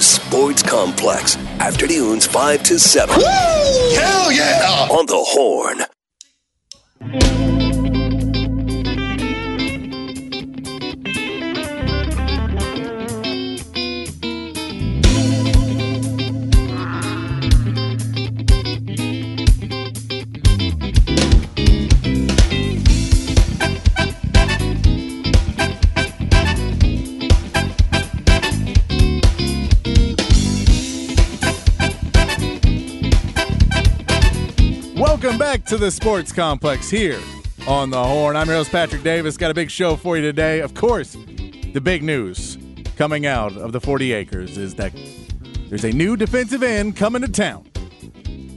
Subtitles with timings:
[0.00, 1.36] The Sports Complex.
[1.60, 3.18] Afternoons 5 to 7.
[3.18, 3.22] Woo!
[3.22, 4.88] Hell yeah!
[4.90, 7.49] On the Horn.
[35.70, 37.20] To the Sports Complex here
[37.68, 38.34] on the Horn.
[38.34, 39.36] I'm your host, Patrick Davis.
[39.36, 40.58] Got a big show for you today.
[40.58, 41.16] Of course,
[41.72, 42.58] the big news
[42.96, 44.92] coming out of the 40 acres is that
[45.68, 47.70] there's a new defensive end coming to town.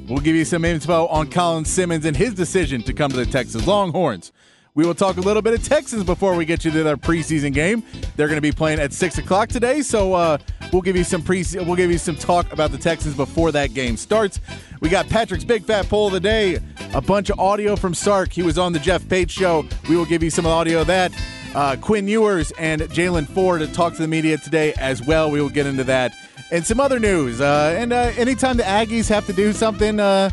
[0.09, 3.27] We'll give you some info on Colin Simmons and his decision to come to the
[3.27, 4.31] Texas Longhorns.
[4.73, 7.53] We will talk a little bit of Texans before we get you to their preseason
[7.53, 7.83] game.
[8.15, 10.39] They're going to be playing at six o'clock today, so uh,
[10.71, 13.75] we'll give you some pre we'll give you some talk about the Texans before that
[13.75, 14.39] game starts.
[14.83, 16.59] We got Patrick's big fat poll of the day,
[16.93, 18.33] a bunch of audio from Sark.
[18.33, 19.65] He was on the Jeff Pate show.
[19.87, 21.13] We will give you some audio of that.
[21.55, 25.31] Uh, Quinn Ewers and Jaylan Ford to talk to the media today as well.
[25.31, 26.11] We will get into that
[26.51, 27.39] and some other news.
[27.39, 30.31] Uh, and uh, anytime the Aggies have to do something uh,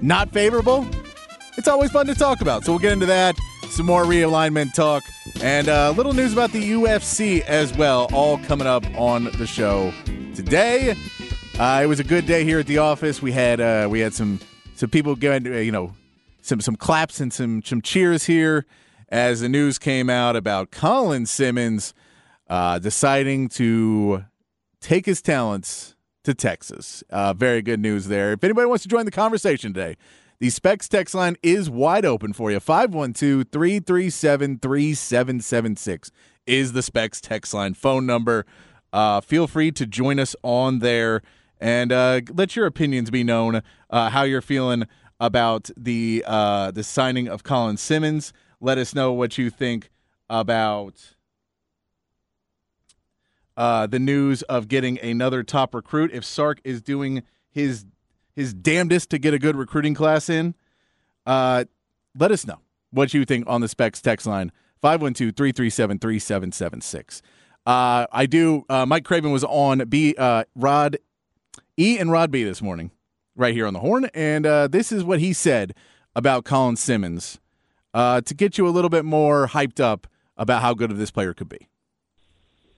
[0.00, 0.86] not favorable,
[1.56, 2.64] it's always fun to talk about.
[2.64, 3.36] So we'll get into that
[3.68, 5.02] some more realignment talk,
[5.42, 9.46] and a uh, little news about the UFC as well, all coming up on the
[9.46, 9.92] show
[10.34, 10.96] today.
[11.58, 13.20] Uh, it was a good day here at the office.
[13.20, 14.38] We had uh, we had some
[14.76, 15.92] some people going, uh, you know,
[16.40, 18.64] some some claps and some some cheers here
[19.08, 21.94] as the news came out about Colin Simmons
[22.48, 24.24] uh, deciding to
[24.80, 27.02] take his talents to Texas.
[27.10, 28.34] Uh, very good news there.
[28.34, 29.96] If anybody wants to join the conversation today,
[30.38, 32.60] the Specs text line is wide open for you.
[32.60, 36.12] 512 337 3776
[36.46, 38.46] is the Specs text line phone number.
[38.92, 41.20] Uh, feel free to join us on there
[41.60, 43.62] and uh, let your opinions be known.
[43.90, 44.84] Uh, how you're feeling
[45.20, 48.32] about the uh, the signing of Colin Simmons.
[48.60, 49.90] Let us know what you think
[50.30, 51.14] about
[53.56, 56.10] uh, the news of getting another top recruit.
[56.12, 57.86] If Sark is doing his
[58.34, 60.54] his damnedest to get a good recruiting class in,
[61.26, 61.64] uh,
[62.16, 62.60] let us know
[62.90, 67.22] what you think on the specs text line 512 337 3776.
[67.66, 68.64] Uh, I do.
[68.70, 70.14] Mike Craven was on B
[70.54, 70.98] Rod
[71.78, 72.90] E and Rod B this morning,
[73.36, 75.74] right here on the horn, and uh, this is what he said
[76.16, 77.38] about Colin Simmons
[77.94, 81.12] uh, to get you a little bit more hyped up about how good of this
[81.12, 81.68] player could be.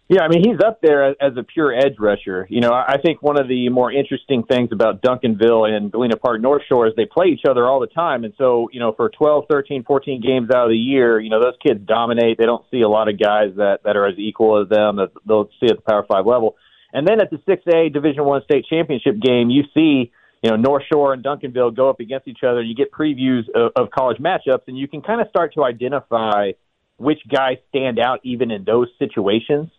[0.08, 2.44] Yeah, I mean he's up there as a pure edge rusher.
[2.50, 6.40] You know, I think one of the more interesting things about Duncanville and Galena Park
[6.40, 9.08] North Shore is they play each other all the time, and so you know for
[9.08, 12.38] 12, 13, 14 games out of the year, you know those kids dominate.
[12.38, 15.12] They don't see a lot of guys that that are as equal as them that
[15.26, 16.56] they'll see at the Power Five level.
[16.92, 20.12] And then at the 6A Division One state championship game, you see
[20.42, 23.72] you know North Shore and Duncanville go up against each other, you get previews of,
[23.76, 26.52] of college matchups, and you can kind of start to identify
[26.96, 29.70] which guys stand out even in those situations.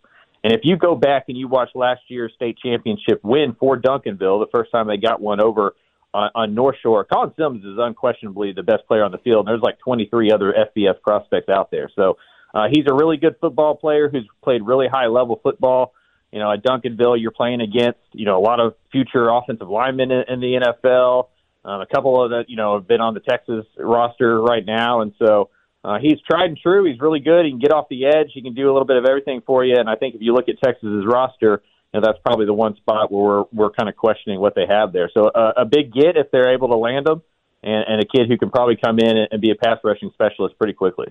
[0.44, 4.44] And if you go back and you watch last year's state championship win for Duncanville,
[4.44, 5.76] the first time they got one over
[6.14, 9.48] on, on North Shore, Colin Simmons is unquestionably the best player on the field.
[9.48, 11.92] And there's like 23 other FBS prospects out there.
[11.96, 12.18] So
[12.56, 15.94] uh, he's a really good football player who's played really high level football.
[16.32, 20.12] You know, at Duncanville, you're playing against you know a lot of future offensive linemen
[20.12, 21.28] in, in the NFL.
[21.64, 25.02] Um, a couple of the you know have been on the Texas roster right now,
[25.02, 25.50] and so
[25.84, 26.86] uh, he's tried and true.
[26.86, 27.46] He's really good.
[27.46, 28.32] He can get off the edge.
[28.34, 29.76] He can do a little bit of everything for you.
[29.78, 31.62] And I think if you look at Texas's roster,
[31.94, 34.66] you know, that's probably the one spot where we're we're kind of questioning what they
[34.68, 35.10] have there.
[35.14, 37.22] So uh, a big get if they're able to land him,
[37.64, 40.12] and, and a kid who can probably come in and, and be a pass rushing
[40.14, 41.08] specialist pretty quickly.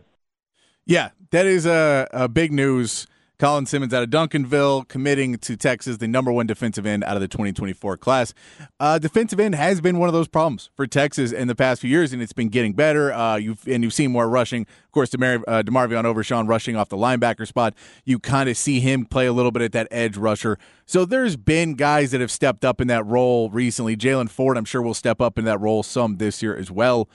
[0.87, 3.07] Yeah, that is a, a big news
[3.41, 7.23] Colin Simmons out of Duncanville committing to Texas, the number one defensive end out of
[7.23, 8.35] the 2024 class.
[8.79, 11.89] Uh, defensive end has been one of those problems for Texas in the past few
[11.89, 13.11] years, and it's been getting better.
[13.15, 14.67] Uh, you've and you've seen more rushing.
[14.85, 17.73] Of course, Demar- uh, Demarvion Overshown rushing off the linebacker spot.
[18.05, 20.59] You kind of see him play a little bit at that edge rusher.
[20.85, 23.97] So there's been guys that have stepped up in that role recently.
[23.97, 27.09] Jaylan Ford, I'm sure, will step up in that role some this year as well.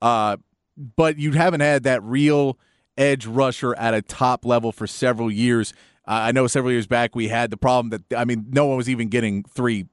[0.00, 0.36] Uh,
[0.76, 2.56] but you haven't had that real–
[2.96, 5.72] edge rusher at a top level for several years.
[6.06, 8.76] Uh, I know several years back we had the problem that I mean no one
[8.76, 9.86] was even getting three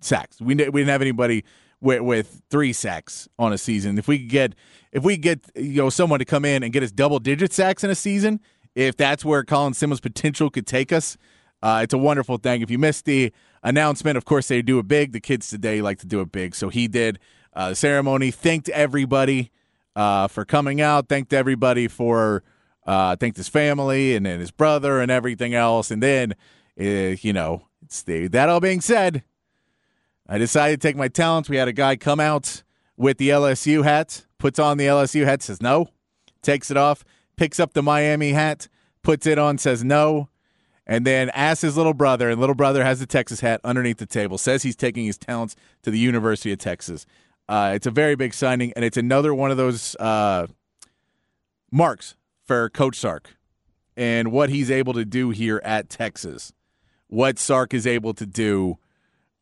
[0.00, 0.40] sacks.
[0.40, 1.44] We we didn't have anybody
[1.80, 3.98] with, with three sacks on a season.
[3.98, 4.54] If we could get
[4.92, 7.84] if we get you know someone to come in and get us double digit sacks
[7.84, 8.40] in a season,
[8.74, 11.16] if that's where Colin Simmons' potential could take us,
[11.62, 12.62] uh, it's a wonderful thing.
[12.62, 13.32] If you missed the
[13.62, 15.12] announcement, of course they do it big.
[15.12, 17.18] The kids today like to do it big, so he did.
[17.52, 19.50] Uh, ceremony thanked everybody
[19.96, 21.08] uh, for coming out.
[21.08, 22.42] Thanked everybody for
[22.86, 25.90] uh, thanked his family and, and his brother and everything else.
[25.90, 26.34] And then,
[26.80, 28.32] uh, you know, Steve.
[28.32, 29.22] That all being said,
[30.28, 31.48] I decided to take my talents.
[31.48, 32.62] We had a guy come out
[32.96, 35.88] with the LSU hat, puts on the LSU hat, says no,
[36.42, 37.04] takes it off,
[37.36, 38.68] picks up the Miami hat,
[39.02, 40.28] puts it on, says no,
[40.86, 44.06] and then asks his little brother, and little brother has the Texas hat underneath the
[44.06, 47.06] table, says he's taking his talents to the University of Texas.
[47.50, 50.46] Uh, it's a very big signing, and it's another one of those uh,
[51.72, 52.14] marks
[52.46, 53.36] for Coach Sark
[53.96, 56.52] and what he's able to do here at Texas.
[57.08, 58.78] What Sark is able to do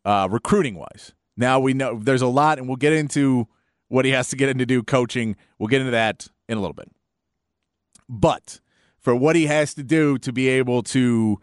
[0.06, 1.12] uh, recruiting wise.
[1.36, 3.46] Now we know there's a lot, and we'll get into
[3.88, 5.36] what he has to get into do coaching.
[5.58, 6.90] We'll get into that in a little bit.
[8.08, 8.60] But
[8.98, 11.40] for what he has to do to be able to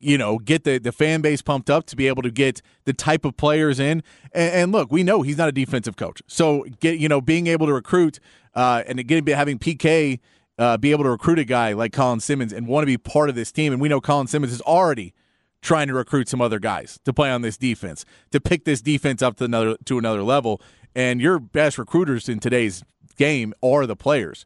[0.00, 2.92] you know, get the, the fan base pumped up to be able to get the
[2.92, 4.02] type of players in.
[4.32, 7.46] And, and look, we know he's not a defensive coach, so get you know being
[7.46, 8.20] able to recruit
[8.54, 10.20] uh, and again having PK
[10.58, 13.28] uh, be able to recruit a guy like Colin Simmons and want to be part
[13.28, 13.72] of this team.
[13.72, 15.14] And we know Colin Simmons is already
[15.62, 19.22] trying to recruit some other guys to play on this defense to pick this defense
[19.22, 20.60] up to another to another level.
[20.94, 22.82] And your best recruiters in today's
[23.16, 24.44] game are the players.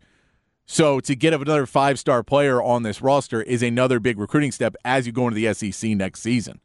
[0.66, 4.74] So to get another five star player on this roster is another big recruiting step
[4.84, 6.60] as you go into the SEC next season.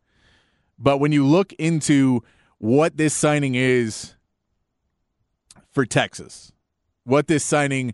[0.80, 2.24] But when you look into
[2.60, 4.14] what this signing is
[5.72, 6.52] for Texas,
[7.04, 7.94] what this signing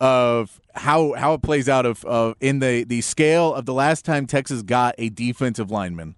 [0.00, 4.04] of how how it plays out of, of in the the scale of the last
[4.04, 6.16] time Texas got a defensive lineman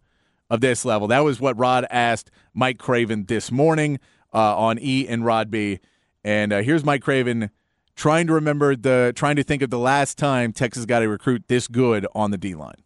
[0.48, 1.08] of this level.
[1.08, 3.98] That was what Rod asked Mike Craven this morning
[4.32, 5.80] uh, on E and Rod B.
[6.22, 7.50] And uh, here's Mike Craven
[7.94, 11.44] trying to remember the trying to think of the last time Texas got a recruit
[11.48, 12.84] this good on the D line.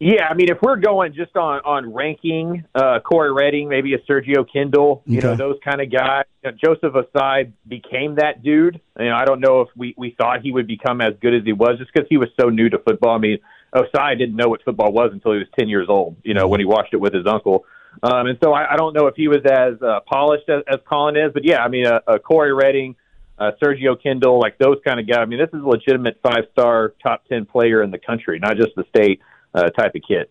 [0.00, 3.98] Yeah, I mean, if we're going just on on ranking, uh, Cory Redding, maybe a
[3.98, 5.26] Sergio Kindle, you okay.
[5.26, 6.24] know, those kind of guys.
[6.44, 8.80] You know, Joseph Ossai became that dude.
[8.98, 11.42] You know, I don't know if we we thought he would become as good as
[11.44, 13.16] he was just because he was so new to football.
[13.16, 13.38] I mean,
[13.74, 16.16] Ossai didn't know what football was until he was ten years old.
[16.22, 17.64] You know, when he watched it with his uncle.
[18.00, 20.78] Um, and so I, I don't know if he was as uh, polished as, as
[20.88, 22.94] Colin is, but yeah, I mean, uh, uh, Cory Redding
[23.38, 25.20] uh, Sergio Kindle, like those kind of guys.
[25.20, 28.56] I mean, this is a legitimate five star, top 10 player in the country, not
[28.56, 29.20] just the state
[29.54, 30.26] uh, type of kid.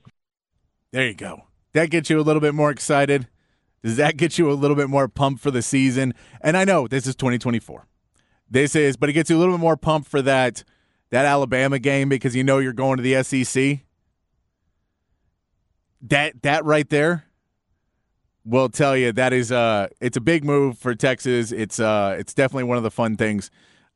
[0.92, 1.44] There you go.
[1.74, 3.28] That gets you a little bit more excited.
[3.84, 6.14] Does that get you a little bit more pumped for the season?
[6.42, 7.86] And I know this is 2024.
[8.50, 10.64] This is, but it gets you a little bit more pumped for that
[11.10, 13.80] that Alabama game because you know you're going to the SEC.
[16.02, 17.27] That that right there
[18.48, 21.52] will tell you that is uh it's a big move for Texas.
[21.52, 23.52] It's uh it's definitely one of the fun things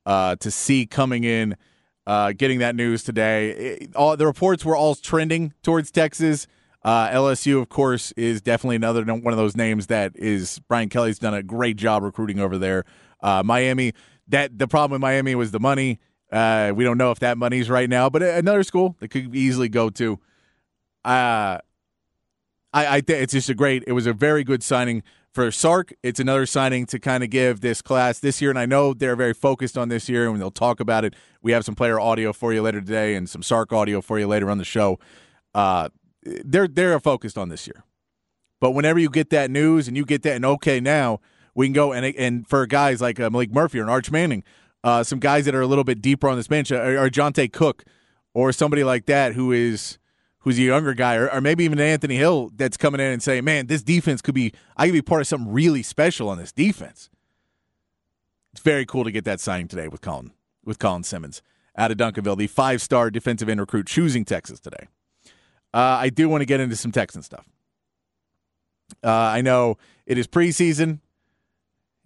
[0.06, 1.56] uh to see coming in
[2.06, 3.51] uh getting that news today.
[3.51, 6.48] It, all the reports were all trending towards Texas.
[6.83, 11.19] Uh, LSU, of course, is definitely another one of those names that is Brian Kelly's
[11.19, 12.86] done a great job recruiting over there.
[13.21, 13.94] Uh, Miami,
[14.27, 16.00] that the problem with Miami was the money.
[16.31, 19.69] Uh, we don't know if that money's right now, but another school that could easily
[19.69, 20.19] go to.
[21.06, 21.59] Uh,
[22.73, 23.83] I, I think it's just a great.
[23.88, 25.03] It was a very good signing
[25.33, 25.94] for Sark.
[26.03, 29.15] It's another signing to kind of give this class this year, and I know they're
[29.15, 31.15] very focused on this year, and they'll talk about it.
[31.41, 34.27] We have some player audio for you later today, and some Sark audio for you
[34.27, 35.00] later on the show.
[35.53, 35.89] Uh,
[36.23, 37.83] they're they're focused on this year,
[38.59, 41.19] but whenever you get that news and you get that, and okay, now
[41.56, 44.44] we can go and and for guys like uh, Maalik Murphy or Arch Manning,
[44.83, 47.51] uh, some guys that are a little bit deeper on this bench, or, or Johntay
[47.51, 47.83] Cook,
[48.33, 49.97] or somebody like that who is
[50.41, 53.43] who's a younger guy, or, or, maybe even Anthony Hill that's coming in and saying,
[53.43, 54.54] "Man, this defense could be.
[54.77, 57.09] I could be part of something really special on this defense."
[58.51, 60.31] It's very cool to get that signing today with Colin
[60.63, 61.42] with Colin Simmons
[61.77, 64.87] out of Duncanville, the five-star defensive end recruit choosing Texas today.
[65.73, 67.47] Uh, I do want to get into some Texan stuff.
[69.04, 70.99] Uh, I know it is preseason.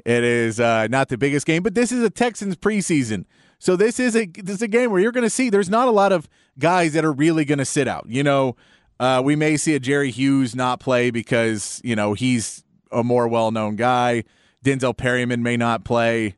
[0.05, 3.25] It is uh, not the biggest game, but this is a Texans preseason.
[3.59, 5.87] So this is a this is a game where you're going to see there's not
[5.87, 6.27] a lot of
[6.59, 8.05] guys that are really going to sit out.
[8.07, 8.55] You know,
[8.99, 13.27] uh, we may see a Jerry Hughes not play because you know he's a more
[13.27, 14.23] well known guy.
[14.63, 16.35] Denzel Perryman may not play.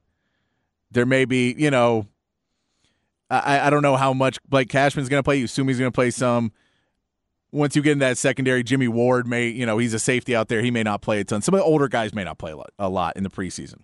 [0.92, 2.08] There may be, you know,
[3.30, 5.38] I, I don't know how much Blake Cashman's going to play.
[5.38, 6.52] You assume he's going to play some.
[7.52, 10.50] Once you get in that secondary, Jimmy Ward may, you know, he's a safety out
[10.50, 10.62] there.
[10.62, 11.42] He may not play a ton.
[11.42, 13.82] Some of the older guys may not play a lot, a lot in the preseason.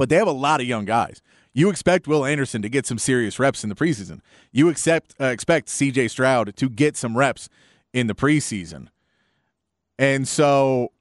[0.00, 1.20] But they have a lot of young guys.
[1.52, 4.22] You expect Will Anderson to get some serious reps in the preseason.
[4.50, 7.50] You accept, uh, expect CJ Stroud to get some reps
[7.92, 8.86] in the preseason.
[9.98, 10.92] And so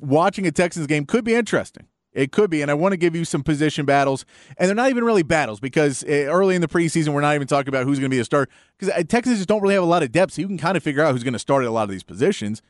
[0.00, 1.88] watching a Texans game could be interesting.
[2.14, 4.24] It could be, and I want to give you some position battles,
[4.56, 7.46] and they're not even really battles because uh, early in the preseason we're not even
[7.46, 9.82] talking about who's going to be a start because uh, Texans just don't really have
[9.82, 11.64] a lot of depth, so you can kind of figure out who's going to start
[11.64, 12.62] at a lot of these positions,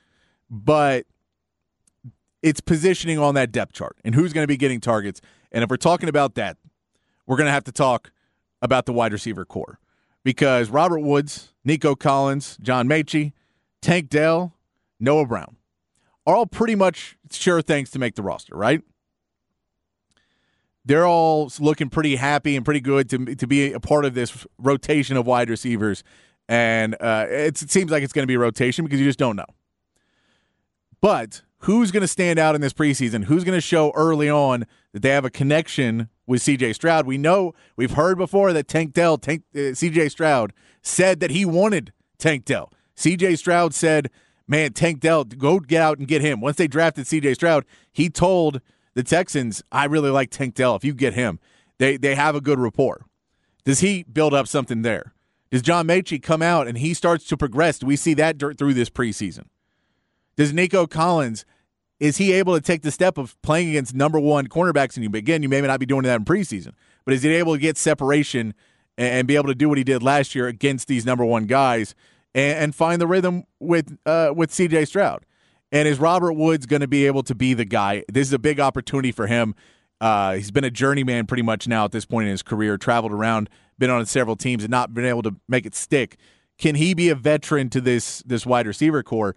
[0.51, 1.07] but
[2.47, 5.21] it's positioning on that depth chart and who's going to be getting targets.
[5.51, 6.57] And if we're talking about that,
[7.27, 8.13] we're going to have to talk
[8.63, 9.81] about the wide receiver corps
[10.23, 13.33] because Robert Woods, Nico Collins, John Metchie,
[13.83, 14.55] Tank Dell,
[15.01, 15.57] Noah Brown
[16.25, 18.81] are all pretty much sure things to make the roster, right?
[20.85, 24.47] They're all looking pretty happy and pretty good to, to be a part of this
[24.57, 26.05] rotation of wide receivers.
[26.49, 29.35] And uh, it seems like it's going to be a rotation because you just don't
[29.35, 29.47] know.
[31.01, 33.25] But who's going to stand out in this preseason?
[33.25, 37.07] Who's going to show early on that they have a connection with CJ Stroud?
[37.07, 41.45] We know, we've heard before that Tank Dell, Tank, uh, CJ Stroud, said that he
[41.45, 42.73] wanted Tank Dell.
[42.97, 44.11] CJ Stroud said,
[44.47, 46.41] man, Tank Dell, go get out and get him.
[46.41, 48.61] Once they drafted CJ Stroud, he told
[48.95, 50.77] the Texans, I really like Tank Dell.
[50.77, 51.39] If you get him,
[51.79, 53.05] they, they have a good rapport.
[53.65, 55.13] Does he build up something there?
[55.51, 57.79] Does John Metchie come out and he starts to progress?
[57.79, 59.47] Do we see that through this preseason?
[60.37, 61.45] Does Nico Collins,
[61.99, 64.97] is he able to take the step of playing against number one cornerbacks?
[64.97, 66.73] And you again, you may not be doing that in preseason,
[67.05, 68.55] but is he able to get separation
[68.99, 71.95] and be able to do what he did last year against these number one guys
[72.35, 75.25] and, and find the rhythm with uh, with CJ Stroud.
[75.73, 78.05] And is Robert Woods going to be able to be the guy?
[78.09, 79.55] This is a big opportunity for him.
[80.01, 83.13] Uh, he's been a journeyman pretty much now at this point in his career, traveled
[83.13, 86.19] around, been on several teams, and not been able to make it stick.
[86.59, 89.35] Can he be a veteran to this this wide receiver corps?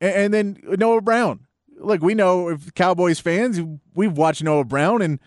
[0.00, 1.46] And, and then Noah Brown.
[1.80, 3.60] Look, we know if Cowboys fans,
[3.94, 5.20] we've watched Noah Brown, and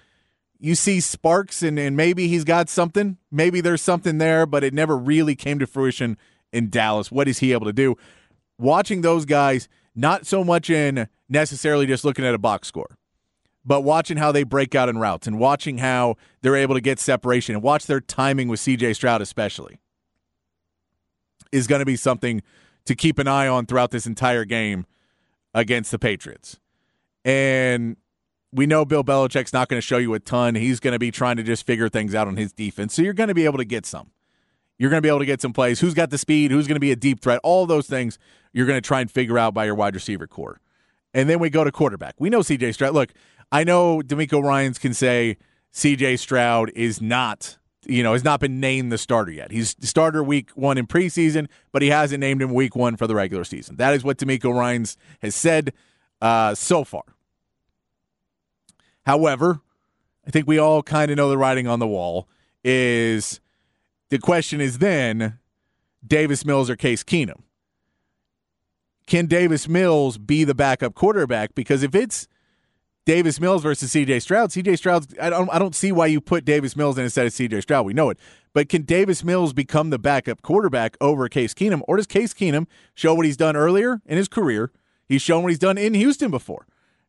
[0.59, 3.17] you see sparks, and, and maybe he's got something.
[3.31, 6.17] Maybe there's something there, but it never really came to fruition
[6.51, 7.11] in Dallas.
[7.11, 7.95] What is he able to do?
[8.57, 12.97] Watching those guys, not so much in necessarily just looking at a box score,
[13.65, 16.99] but watching how they break out in routes and watching how they're able to get
[16.99, 19.79] separation and watch their timing with CJ Stroud, especially,
[21.51, 22.41] is going to be something
[22.85, 24.85] to keep an eye on throughout this entire game
[25.53, 26.59] against the Patriots.
[27.23, 27.97] And
[28.51, 30.55] we know Bill Belichick's not going to show you a ton.
[30.55, 32.93] He's going to be trying to just figure things out on his defense.
[32.93, 34.11] So you're going to be able to get some.
[34.77, 35.79] You're going to be able to get some plays.
[35.79, 36.51] Who's got the speed?
[36.51, 37.39] Who's going to be a deep threat?
[37.43, 38.17] All those things
[38.51, 40.59] you're going to try and figure out by your wide receiver corps.
[41.13, 42.15] And then we go to quarterback.
[42.19, 42.93] We know CJ Stroud.
[42.93, 43.13] Look,
[43.51, 45.37] I know DeMeco Ryans can say
[45.73, 49.51] CJ Stroud is not, you know, has not been named the starter yet.
[49.51, 53.15] He's starter week one in preseason, but he hasn't named him week one for the
[53.15, 53.77] regular season.
[53.77, 55.73] That is what DeMeco Ryans has said
[56.21, 57.03] uh, so far.
[59.05, 59.61] However,
[60.25, 62.27] I think we all kind of know the writing on the wall
[62.63, 63.39] is
[64.09, 65.39] the question is then
[66.05, 67.41] Davis Mills or Case Keenum.
[69.07, 71.55] Can Davis Mills be the backup quarterback?
[71.55, 72.27] Because if it's
[73.05, 76.45] Davis Mills versus CJ Stroud, CJ Stroud, I don't, I don't see why you put
[76.45, 77.85] Davis Mills in instead of CJ Stroud.
[77.85, 78.19] We know it.
[78.53, 81.81] But can Davis Mills become the backup quarterback over Case Keenum?
[81.87, 84.71] Or does Case Keenum show what he's done earlier in his career?
[85.07, 86.67] He's shown what he's done in Houston before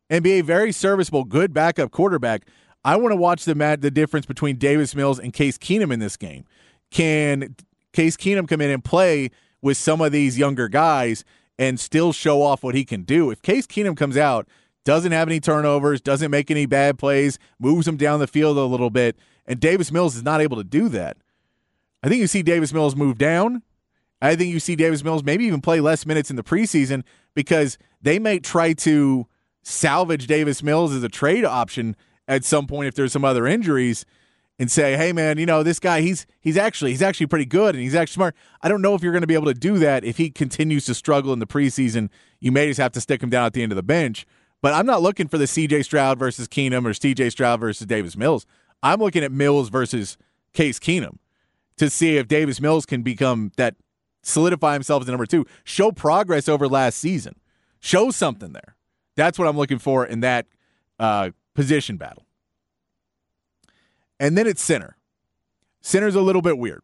[0.09, 2.47] and be a very serviceable, good backup quarterback.
[2.83, 6.17] I want to watch the the difference between Davis Mills and Case Keenum in this
[6.17, 6.45] game
[6.91, 7.55] can
[7.93, 9.29] Case Keenum come in and play
[9.61, 11.23] with some of these younger guys
[11.57, 13.31] and still show off what he can do?
[13.31, 14.47] If Case Keenum comes out,
[14.85, 18.65] doesn't have any turnovers, doesn't make any bad plays, moves them down the field a
[18.65, 21.17] little bit, and Davis Mills is not able to do that.
[22.03, 23.63] I think you see Davis Mills move down.
[24.21, 27.77] I think you see Davis Mills maybe even play less minutes in the preseason because
[28.01, 29.27] they may try to
[29.63, 31.95] salvage Davis Mills as a trade option
[32.27, 34.05] at some point if there's some other injuries
[34.59, 36.01] and say, "Hey, man, you know this guy.
[36.01, 39.01] He's he's actually he's actually pretty good, and he's actually smart." I don't know if
[39.01, 41.47] you're going to be able to do that if he continues to struggle in the
[41.47, 42.09] preseason.
[42.39, 44.25] You may just have to stick him down at the end of the bench.
[44.63, 45.83] But I'm not looking for the C.J.
[45.83, 47.31] Stroud versus Keenum or C.J.
[47.31, 48.45] Stroud versus Davis Mills.
[48.81, 50.17] I'm looking at Mills versus
[50.53, 51.17] Case Keenum
[51.75, 53.75] to see if Davis Mills can become that
[54.21, 57.35] solidify himself as number two, show progress over last season,
[57.81, 58.77] show something there.
[59.17, 60.47] That's what I'm looking for in that
[60.97, 62.25] uh, position battle.
[64.17, 64.95] And then it's center.
[65.81, 66.83] Center's a little bit weird.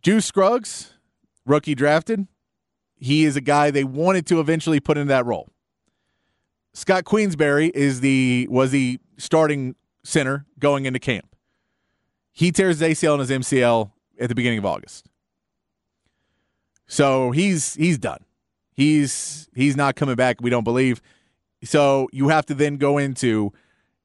[0.00, 0.92] Juice Scruggs,
[1.44, 2.28] rookie drafted.
[2.98, 5.51] He is a guy they wanted to eventually put in that role.
[6.74, 9.74] Scott Quessenberry is the was the starting
[10.04, 11.34] center going into camp.
[12.32, 15.08] He tears his ACL and his MCL at the beginning of August.
[16.86, 18.24] So he's he's done.
[18.72, 21.02] He's he's not coming back, we don't believe.
[21.62, 23.52] So you have to then go into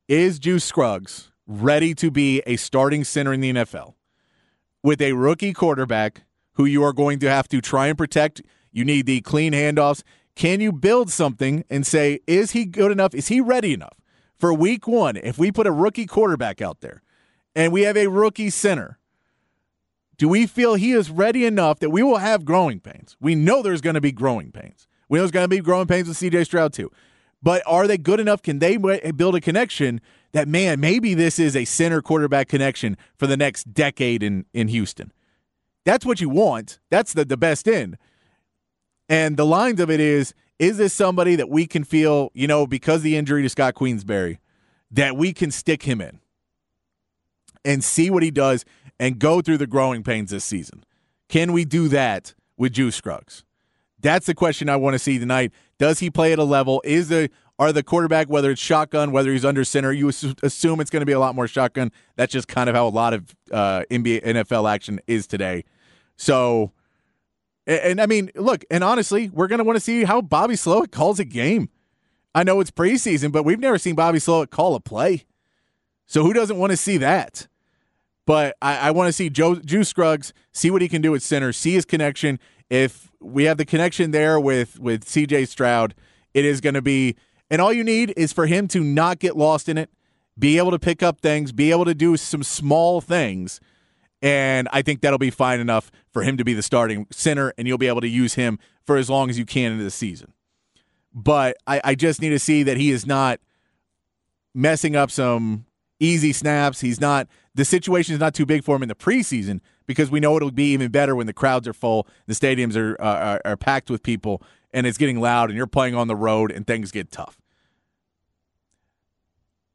[0.08, 3.94] is Juice Scruggs ready to be a starting center in the NFL
[4.84, 8.42] with a rookie quarterback who you are going to have to try and protect.
[8.72, 10.04] You need the clean handoffs.
[10.38, 13.16] Can you build something and say, is he good enough?
[13.16, 13.98] Is he ready enough
[14.36, 15.18] for week one?
[15.18, 17.02] If we put a rookie quarterback out there
[17.56, 19.00] and we have a rookie center,
[20.16, 23.18] do we feel he is ready enough that we will have growing pains?
[23.20, 24.88] We know there's going to be growing pains.
[25.10, 26.92] We know there's going to be growing pains with CJ Stroud, too.
[27.42, 28.44] But are they good enough?
[28.44, 30.02] Can they build a connection
[30.34, 34.68] that, man, maybe this is a center quarterback connection for the next decade in, in
[34.68, 35.12] Houston?
[35.84, 36.78] That's what you want.
[36.92, 37.98] That's the, the best end.
[39.10, 42.66] And the lines of it is is this somebody that we can feel, you know,
[42.66, 44.40] because the injury to Scott Quessenberry,
[44.90, 46.20] that we can stick him in
[47.64, 48.66] and see what he does
[49.00, 50.84] and go through the growing pains this season?
[51.30, 53.44] Can we do that with Juice Scruggs?
[54.00, 55.52] That's the question I want to see tonight.
[55.78, 56.82] Does he play at a level?
[56.84, 60.92] Is the are the quarterback, whether it's shotgun, whether he's under center, you assume it's
[60.92, 61.92] going to be a lot more shotgun.
[62.16, 65.64] That's just kind of how a lot of uh, NBA NFL action is today.
[66.18, 66.72] So,
[67.68, 70.56] and, and I mean, look, and honestly, we're going to want to see how Bobby
[70.56, 71.70] Slowik calls a game.
[72.34, 75.26] I know it's preseason, but we've never seen Bobby Slowik call a play.
[76.08, 77.48] So who doesn't want to see that?
[78.26, 81.22] But I, I want to see Joe Juice Scruggs see what he can do at
[81.22, 82.40] center, see his connection.
[82.70, 85.96] If we have the connection there with with CJ Stroud,
[86.34, 87.16] it is going to be
[87.50, 89.90] and all you need is for him to not get lost in it,
[90.38, 93.60] be able to pick up things, be able to do some small things.
[94.22, 97.68] And I think that'll be fine enough for him to be the starting center, and
[97.68, 100.34] you'll be able to use him for as long as you can into the season.
[101.14, 103.40] But I, I just need to see that he is not
[104.54, 105.66] messing up some
[106.00, 106.82] easy snaps.
[106.82, 110.20] He's not the situation is not too big for him in the preseason because we
[110.20, 113.58] know it'll be even better when the crowds are full, the stadiums are are, are
[113.58, 116.92] packed with people, and it's getting loud and you're playing on the road and things
[116.92, 117.40] get tough.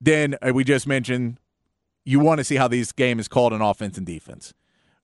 [0.01, 1.39] Then uh, we just mentioned
[2.05, 4.53] you want to see how this game is called on offense and defense.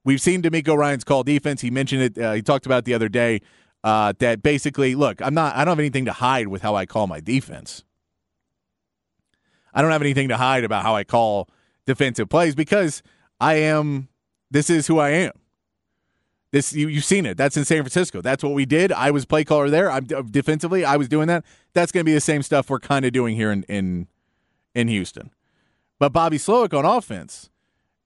[0.04, 1.60] We've seen DeMeco Ryans call defense.
[1.60, 2.18] He mentioned it.
[2.18, 3.40] Uh, he talked about the other day.
[3.84, 5.54] Uh, that basically, look, I'm not.
[5.54, 7.84] I don't have anything to hide with how I call my defense.
[9.72, 11.48] I don't have anything to hide about how I call
[11.86, 13.02] defensive plays because
[13.40, 14.08] I am.
[14.50, 15.32] This is who I am.
[16.50, 17.36] This you you've seen it.
[17.36, 18.20] That's in San Francisco.
[18.20, 18.90] That's what we did.
[18.90, 19.90] I was play caller there.
[19.90, 20.84] I'm defensively.
[20.84, 21.44] I was doing that.
[21.74, 24.08] That's going to be the same stuff we're kind of doing here in in
[24.74, 25.30] in Houston.
[25.98, 27.50] But Bobby Slowik on offense,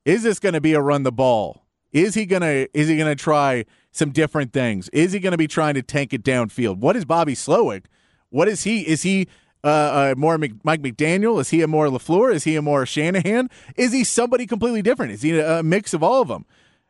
[0.05, 1.63] is this going to be a run the ball?
[1.93, 4.89] Is he gonna is he gonna try some different things?
[4.91, 6.79] Is he going to be trying to tank it downfield?
[6.79, 7.85] What is Bobby Slowik?
[8.31, 8.81] What is he?
[8.89, 9.29] Is he
[9.65, 11.41] uh, uh, more Mc, Mike McDaniel?
[11.41, 12.35] Is he a more Lafleur?
[12.35, 13.51] Is he a more Shanahan?
[13.77, 15.13] Is he somebody completely different?
[15.13, 16.47] Is he a, mix of all of them?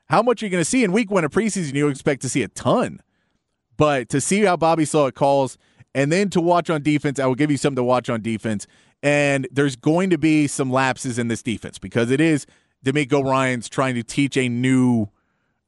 [0.09, 1.75] How much are you going to see in week one of preseason?
[1.75, 3.01] You expect to see a ton.
[3.77, 5.59] But to see how Bobby Slowik calls
[5.95, 8.67] and then to watch on defense, I will give you something to watch on defense.
[9.03, 12.47] And there's going to be some lapses in this defense because it is
[12.85, 15.09] DeMeco Ryans trying to teach a new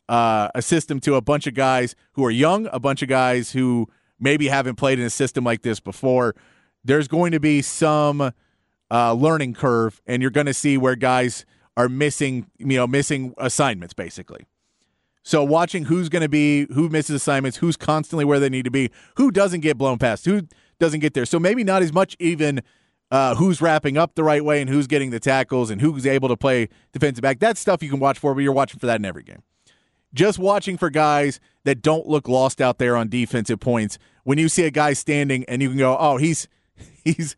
[0.09, 3.53] uh, a system to a bunch of guys who are young, a bunch of guys
[3.53, 3.89] who
[4.21, 6.35] maybe haven't played in a system like this before.
[6.85, 8.33] There's going to be some
[8.91, 13.35] uh, learning curve, and you're going to see where guys are missing, you know, missing
[13.39, 14.47] assignments basically.
[15.23, 18.71] So watching who's going to be, who misses assignments, who's constantly where they need to
[18.71, 20.43] be, who doesn't get blown past, who
[20.79, 21.25] doesn't get there.
[21.25, 22.63] So maybe not as much even
[23.15, 26.29] uh, who's wrapping up the right way and who's getting the tackles and who's able
[26.29, 27.39] to play defensive back.
[27.39, 29.45] That's stuff you can watch for, but you're watching for that in every game.
[30.13, 33.99] Just watching for guys that don't look lost out there on defensive points.
[34.25, 36.49] When you see a guy standing and you can go, oh, he's
[37.05, 37.37] he's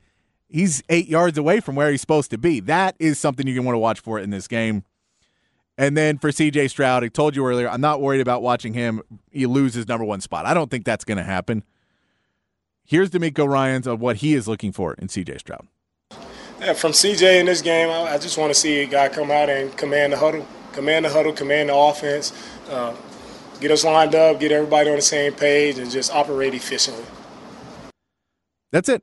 [0.49, 2.61] he's eight yards away from where he's supposed to be.
[2.61, 4.83] That is something you can want to watch for in this game.
[5.77, 9.03] And then for CJ Stroud, I told you earlier, I'm not worried about watching him
[9.31, 10.47] he lose his number one spot.
[10.47, 11.65] I don't think that's going to happen.
[12.88, 15.66] Here's DeMeco Ryans of what he is looking for in CJ Stroud.
[16.61, 19.51] Yeah, from CJ in this game, I, just want to see a guy come out
[19.51, 22.33] and command the huddle, command the huddle, command the offense,
[22.70, 22.94] uh,
[23.61, 27.05] get us lined up, get everybody on the same page, and just operate efficiently.
[28.70, 29.03] That's it.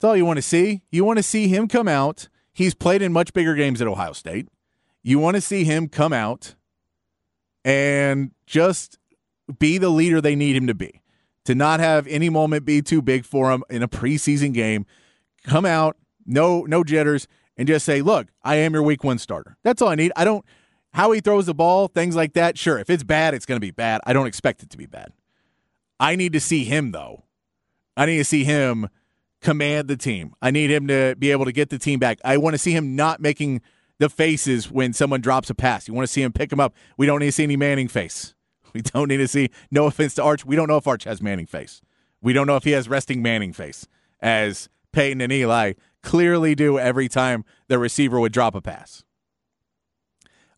[0.00, 0.82] That's all you want to see.
[0.90, 2.28] You want to see him come out.
[2.52, 4.48] He's played in much bigger games at Ohio State.
[5.04, 6.56] You want to see him come out
[7.64, 8.98] and just
[9.60, 11.00] be the leader they need him to be.
[11.48, 14.84] To not have any moment be too big for him in a preseason game.
[15.44, 19.56] Come out, no no jitters, and just say, "Look, I am your week 1 starter."
[19.64, 20.12] That's all I need.
[20.14, 20.44] I don't
[20.92, 22.58] how he throws the ball, things like that.
[22.58, 24.02] Sure, if it's bad, it's going to be bad.
[24.04, 25.10] I don't expect it to be bad.
[25.98, 27.24] I need to see him though.
[27.96, 28.90] I need to see him
[29.40, 30.34] command the team.
[30.42, 32.18] I need him to be able to get the team back.
[32.26, 33.62] I want to see him not making
[33.98, 35.88] the faces when someone drops a pass.
[35.88, 36.74] You want to see him pick him up.
[36.98, 38.34] We don't need to see any Manning face.
[38.74, 41.22] We don't need to see, no offense to Arch, we don't know if Arch has
[41.22, 41.80] Manning face.
[42.20, 43.86] We don't know if he has resting Manning face,
[44.20, 49.04] as Peyton and Eli clearly do every time the receiver would drop a pass.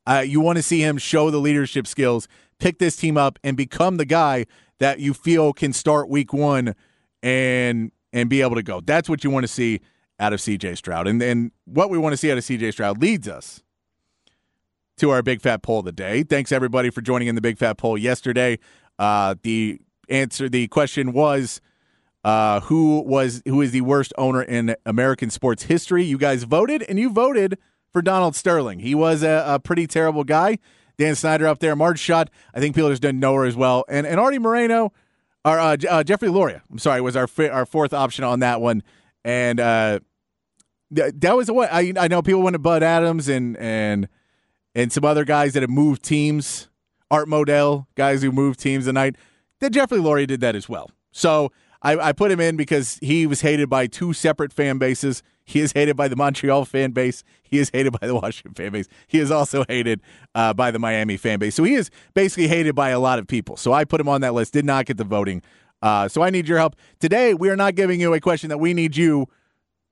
[0.06, 2.26] Uh, you want to see him show the leadership skills,
[2.58, 4.46] pick this team up, and become the guy
[4.78, 6.74] that you feel can start week one
[7.22, 8.80] and and be able to go.
[8.80, 9.80] That's what you want to see
[10.18, 11.06] out of CJ Stroud.
[11.06, 13.62] And then what we want to see out of CJ Stroud leads us
[15.00, 16.22] to our big fat poll of the day.
[16.22, 18.58] Thanks everybody for joining in the big fat poll yesterday.
[18.98, 21.60] Uh, the answer, the question was,
[22.22, 26.04] uh, who was who is the worst owner in American sports history?
[26.04, 27.58] You guys voted, and you voted
[27.92, 28.80] for Donald Sterling.
[28.80, 30.58] He was a, a pretty terrible guy.
[30.98, 32.28] Dan Snyder up there, Marge Schott.
[32.54, 34.92] I think people just didn't know her as well, and and Arte Moreno
[35.46, 38.82] Our uh, uh, Jeffrey Loria, I'm sorry, was our our fourth option on that one,
[39.24, 40.00] and uh,
[40.94, 44.06] th- that was what I I know people went to Bud Adams and and
[44.74, 46.68] and some other guys that have moved teams,
[47.10, 49.16] Art Modell, guys who moved teams tonight.
[49.60, 50.90] That Jeffrey Loria did that as well.
[51.12, 51.52] So
[51.82, 55.22] I, I put him in because he was hated by two separate fan bases.
[55.44, 57.24] He is hated by the Montreal fan base.
[57.42, 58.86] He is hated by the Washington fan base.
[59.06, 60.00] He is also hated
[60.34, 61.54] uh, by the Miami fan base.
[61.54, 63.56] So he is basically hated by a lot of people.
[63.56, 64.52] So I put him on that list.
[64.52, 65.42] Did not get the voting.
[65.82, 67.34] Uh, so I need your help today.
[67.34, 69.26] We are not giving you a question that we need you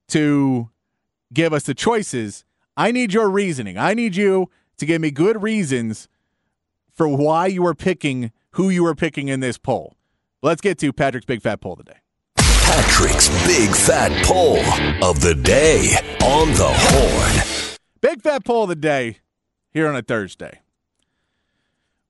[0.08, 0.68] to
[1.32, 2.44] give us the choices.
[2.76, 3.78] I need your reasoning.
[3.78, 6.08] I need you to give me good reasons
[6.94, 9.96] for why you are picking who you are picking in this poll.
[10.42, 11.98] Let's get to Patrick's Big Fat Poll today.
[12.36, 14.58] Patrick's Big Fat Poll
[15.02, 17.76] of the Day on the Horn.
[18.00, 19.18] Big Fat Poll of the Day
[19.70, 20.60] here on a Thursday.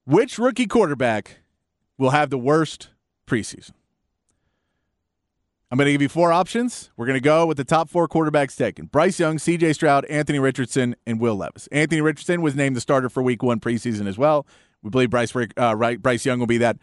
[0.04, 1.40] Which rookie quarterback
[1.96, 2.88] will have the worst
[3.26, 3.72] preseason?
[5.70, 6.90] I'm going to give you four options.
[6.96, 10.38] We're going to go with the top four quarterbacks taken Bryce Young, CJ Stroud, Anthony
[10.38, 11.66] Richardson, and Will Levis.
[11.68, 14.46] Anthony Richardson was named the starter for week one preseason as well.
[14.82, 16.78] We believe Bryce, uh, Bryce Young will be that.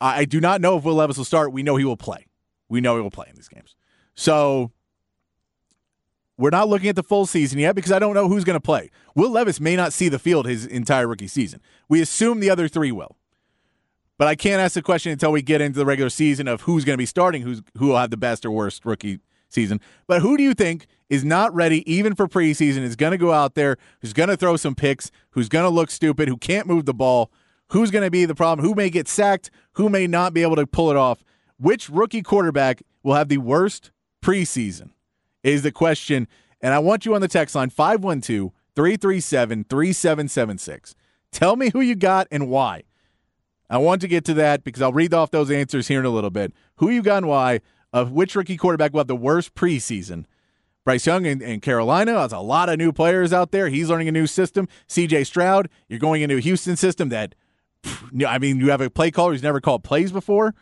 [0.00, 1.52] I do not know if Will Levis will start.
[1.52, 2.26] We know he will play.
[2.68, 3.76] We know he will play in these games.
[4.14, 4.72] So
[6.36, 8.60] we're not looking at the full season yet because I don't know who's going to
[8.60, 8.90] play.
[9.14, 11.60] Will Levis may not see the field his entire rookie season.
[11.88, 13.16] We assume the other three will.
[14.16, 16.84] But I can't ask the question until we get into the regular season of who's
[16.84, 19.80] going to be starting, who's who will have the best or worst rookie season.
[20.06, 23.32] But who do you think is not ready even for preseason, is going to go
[23.32, 26.66] out there, who's going to throw some picks, who's going to look stupid, who can't
[26.66, 27.30] move the ball,
[27.68, 30.56] who's going to be the problem, who may get sacked, who may not be able
[30.56, 31.24] to pull it off?
[31.58, 33.90] Which rookie quarterback will have the worst
[34.22, 34.90] preseason
[35.42, 36.26] is the question.
[36.60, 40.94] And I want you on the text line 512 337 3776.
[41.30, 42.84] Tell me who you got and why.
[43.74, 46.10] I want to get to that because I'll read off those answers here in a
[46.10, 46.52] little bit.
[46.76, 47.60] Who you got and why
[47.92, 50.26] of which rookie quarterback will have the worst preseason.
[50.84, 53.68] Bryce Young in, in Carolina has a lot of new players out there.
[53.68, 54.68] He's learning a new system.
[54.88, 57.34] CJ Stroud, you're going into a Houston system that,
[58.24, 60.54] I mean, you have a play caller who's never called plays before,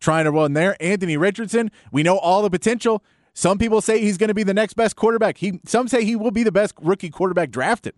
[0.00, 0.76] trying to run there.
[0.80, 3.04] Anthony Richardson, we know all the potential.
[3.34, 5.36] Some people say he's going to be the next best quarterback.
[5.36, 7.94] He, some say he will be the best rookie quarterback drafted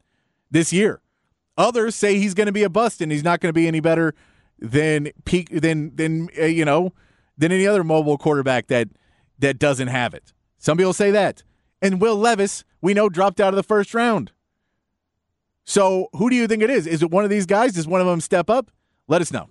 [0.51, 1.01] this year.
[1.57, 3.81] Others say he's going to be a bust and he's not going to be any
[3.81, 4.15] better
[4.59, 6.93] than peak than than uh, you know
[7.37, 8.89] than any other mobile quarterback that
[9.39, 10.33] that doesn't have it.
[10.59, 11.43] Some people say that.
[11.83, 14.33] And Will Levis, we know dropped out of the first round.
[15.65, 16.87] So, who do you think it is?
[16.87, 17.73] Is it one of these guys?
[17.73, 18.71] Does one of them step up?
[19.09, 19.51] Let us know.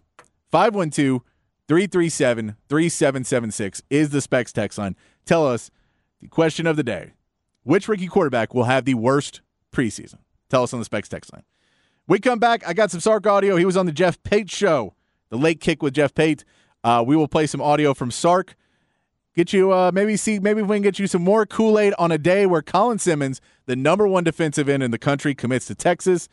[0.51, 1.21] 512
[1.67, 4.95] 337 3776 is the Specs text line.
[5.25, 5.71] Tell us
[6.21, 7.13] the question of the day
[7.63, 9.41] Which rookie quarterback will have the worst
[9.71, 10.19] preseason?
[10.49, 11.43] Tell us on the Specs text line.
[12.07, 12.67] We come back.
[12.67, 13.55] I got some Sark audio.
[13.55, 14.93] He was on the Jeff Pate show,
[15.29, 16.45] the late kick with Jeff Pate.
[16.83, 18.55] Uh, we will play some audio from Sark.
[19.35, 22.11] Get you uh, maybe see maybe we can get you some more Kool Aid on
[22.11, 25.75] a day where Colin Simmons, the number one defensive end in the country, commits to
[25.75, 26.29] Texas.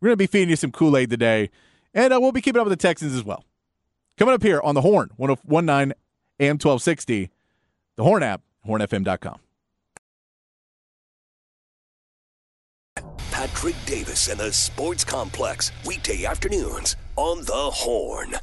[0.00, 1.50] We're gonna be feeding you some Kool Aid today,
[1.94, 3.44] and uh, we'll be keeping up with the Texans as well.
[4.18, 5.94] Coming up here on the Horn, 1019
[6.40, 7.30] AM 1260,
[7.96, 9.38] the Horn app, hornfm.com.
[13.42, 18.36] Patrick Davis and the Sports Complex, weekday afternoons on the Horn.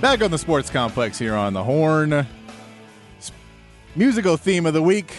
[0.00, 2.24] Back on the Sports Complex here on the Horn.
[3.96, 5.12] Musical theme of the week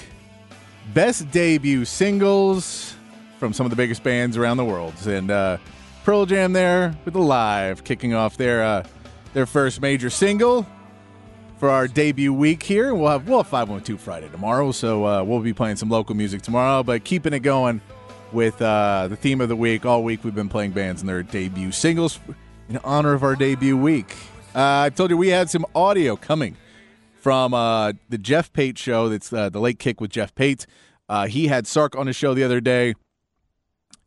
[0.93, 2.95] best debut singles
[3.37, 4.93] from some of the biggest bands around the world.
[5.05, 5.57] And uh,
[6.03, 8.83] Pearl Jam there with the live kicking off their uh,
[9.33, 10.65] their first major single
[11.57, 12.93] for our debut week here.
[12.93, 16.41] We'll have we'll have 512 Friday tomorrow, so uh, we'll be playing some local music
[16.41, 17.81] tomorrow, but keeping it going
[18.31, 19.85] with uh, the theme of the week.
[19.85, 22.19] All week we've been playing bands and their debut singles
[22.69, 24.15] in honor of our debut week.
[24.55, 26.57] Uh, I told you we had some audio coming
[27.19, 29.09] from uh, the Jeff Pate show.
[29.09, 30.65] That's uh, the late kick with Jeff Pate.
[31.07, 32.95] Uh, he had Sark on his show the other day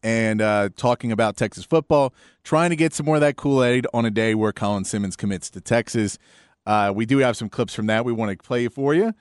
[0.02, 3.86] and uh, talking about Texas football, trying to get some more of that Kool Aid
[3.94, 6.18] on a day where Colin Simmons commits to Texas.
[6.66, 9.12] Uh, we do have some clips from that we want to play for you.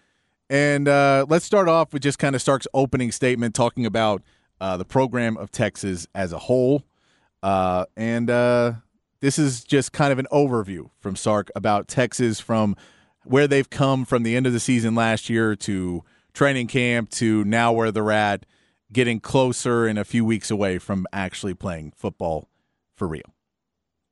[0.50, 4.22] And uh, let's start off with just kind of Sark's opening statement talking about
[4.60, 6.84] the program of Texas as a whole.
[7.44, 8.28] and
[9.20, 12.76] this is just kind of an overview from Sark about Texas from–
[13.24, 16.04] where they've come from the end of the season last year to
[16.34, 18.46] training camp to now where they're at,
[18.92, 22.48] getting closer and a few weeks away from actually playing football
[22.96, 23.34] for real?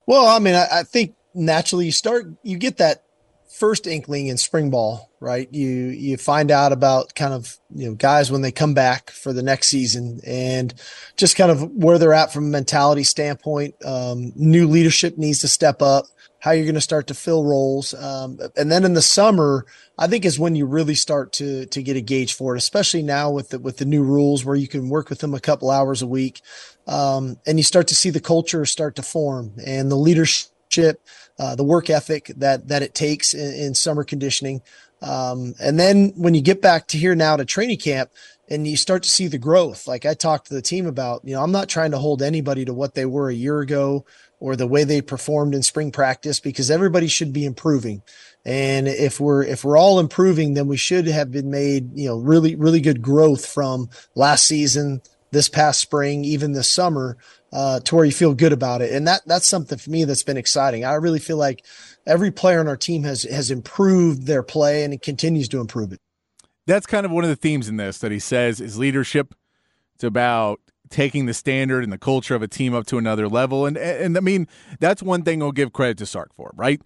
[0.06, 3.04] Well, I mean, I, I think naturally you start you get that
[3.50, 5.48] first inkling in spring ball, right?
[5.52, 9.34] You you find out about kind of you know guys when they come back for
[9.34, 10.74] the next season and
[11.18, 13.76] just kind of where they're at from a mentality standpoint.
[13.86, 16.06] Um, new leadership needs to step up.
[16.40, 19.66] How you're going to start to fill roles, um, and then in the summer,
[19.98, 23.04] I think is when you really start to to get a gauge for it, especially
[23.04, 25.70] now with the with the new rules where you can work with them a couple
[25.70, 26.42] hours a week,
[26.88, 31.02] um, and you start to see the culture start to form and the leadership
[31.40, 34.62] uh, the work ethic that that it takes in, in summer conditioning.
[35.02, 38.12] Um, and then when you get back to here now to training camp
[38.50, 41.34] and you start to see the growth, like I talked to the team about, you
[41.34, 44.06] know, I'm not trying to hold anybody to what they were a year ago
[44.40, 48.02] or the way they performed in spring practice because everybody should be improving.
[48.46, 52.18] And if we're if we're all improving, then we should have been made, you know,
[52.18, 57.18] really really good growth from last season, this past spring, even this summer
[57.52, 58.94] uh, to where you feel good about it.
[58.94, 60.86] And that that's something for me that's been exciting.
[60.86, 61.66] I really feel like
[62.06, 65.92] every player on our team has has improved their play and it continues to improve
[65.92, 66.00] it.
[66.66, 69.34] That's kind of one of the themes in this that he says is leadership.
[69.96, 73.66] It's about taking the standard and the culture of a team up to another level.
[73.66, 74.48] And and, and I mean
[74.80, 76.82] that's one thing we'll give credit to Sark for, right?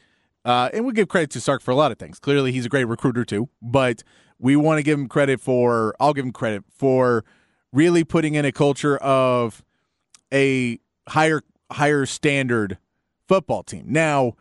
[0.45, 2.19] Uh, and we give credit to Sark for a lot of things.
[2.19, 4.03] Clearly, he's a great recruiter too, but
[4.39, 5.95] we want to give him credit for.
[5.99, 7.23] I'll give him credit for
[7.71, 9.63] really putting in a culture of
[10.33, 12.77] a higher higher standard
[13.27, 13.85] football team.
[13.87, 14.33] Now,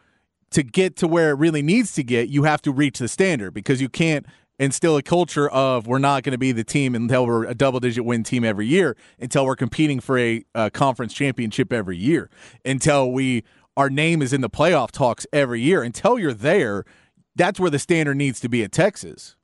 [0.50, 3.52] to get to where it really needs to get, you have to reach the standard
[3.54, 4.26] because you can't
[4.58, 7.80] instill a culture of we're not going to be the team until we're a double
[7.80, 12.30] digit win team every year, until we're competing for a, a conference championship every year,
[12.64, 13.44] until we
[13.76, 15.82] our name is in the playoff talks every year.
[15.82, 16.84] Until you're there,
[17.34, 19.36] that's where the standard needs to be at Texas.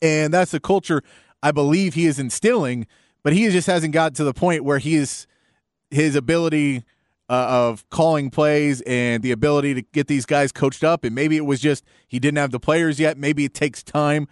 [0.00, 1.02] And that's the culture
[1.42, 2.86] I believe he is instilling,
[3.22, 5.26] but he just hasn't got to the point where he is
[5.90, 6.84] his ability
[7.30, 11.04] uh, of calling plays and the ability to get these guys coached up.
[11.04, 13.16] And maybe it was just he didn't have the players yet.
[13.16, 14.26] Maybe it takes time,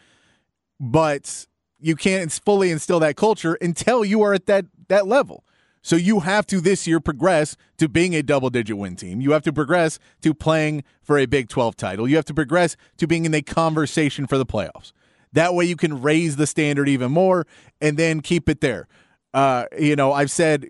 [0.81, 1.47] but
[1.79, 5.45] you can't fully instill that culture until you are at that that level.
[5.81, 9.21] So you have to this year progress to being a double digit win team.
[9.21, 12.09] You have to progress to playing for a Big 12 title.
[12.09, 14.93] You have to progress to being in a conversation for the playoffs.
[15.33, 17.47] That way you can raise the standard even more
[17.81, 18.89] and then keep it there.
[19.33, 20.67] Uh, you know, I've said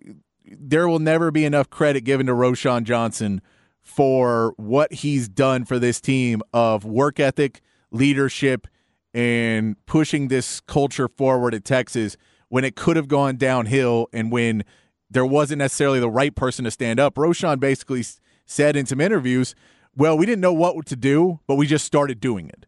[0.58, 3.40] there will never be enough credit given to Roschon Johnson
[3.82, 8.66] for what he's done for this team of work ethic, leadership,
[9.14, 12.16] and pushing this culture forward at Texas
[12.48, 14.64] when it could have gone downhill and when
[15.10, 17.14] there wasn't necessarily the right person to stand up.
[17.14, 18.04] Roschon basically
[18.44, 19.54] said in some interviews,
[19.96, 22.66] well, we didn't know what to do, but we just started doing it.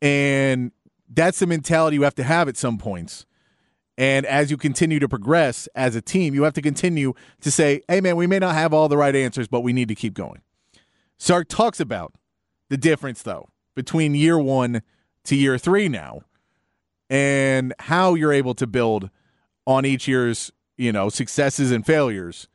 [0.00, 0.72] And
[1.08, 3.26] that's the mentality you have to have at some points.
[3.98, 7.82] And as you continue to progress as a team, you have to continue to say,
[7.88, 10.14] hey, man, we may not have all the right answers, but we need to keep
[10.14, 10.40] going.
[11.18, 12.14] Sark talks about
[12.70, 14.82] the difference, though, between year one
[15.24, 16.20] to year three now
[17.10, 19.10] and how you're able to build
[19.66, 22.46] on each year's, you know, successes and failures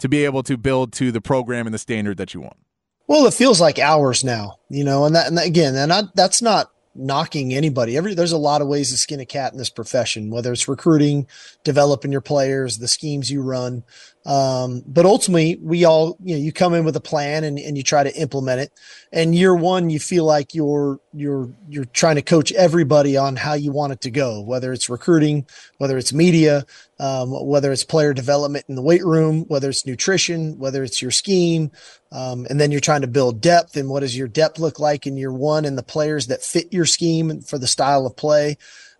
[0.00, 2.58] to be able to build to the program and the standard that you want.
[3.06, 6.42] Well, it feels like ours now, you know, and that, and again, and I, that's
[6.42, 7.96] not knocking anybody.
[7.96, 10.68] Every there's a lot of ways to skin a cat in this profession, whether it's
[10.68, 11.26] recruiting,
[11.64, 13.82] developing your players, the schemes you run.
[14.26, 17.76] Um, but ultimately, we all, you know, you come in with a plan and, and
[17.76, 18.72] you try to implement it.
[19.12, 23.54] And year one, you feel like you're you're you're trying to coach everybody on how
[23.54, 25.46] you want it to go, whether it's recruiting,
[25.78, 26.64] whether it's media,
[26.98, 31.10] um, whether it's player development in the weight room, whether it's nutrition, whether it's your
[31.10, 31.70] scheme,
[32.12, 33.76] um, and then you're trying to build depth.
[33.76, 36.72] And what does your depth look like in year one, and the players that fit
[36.72, 38.56] your scheme for the style of play.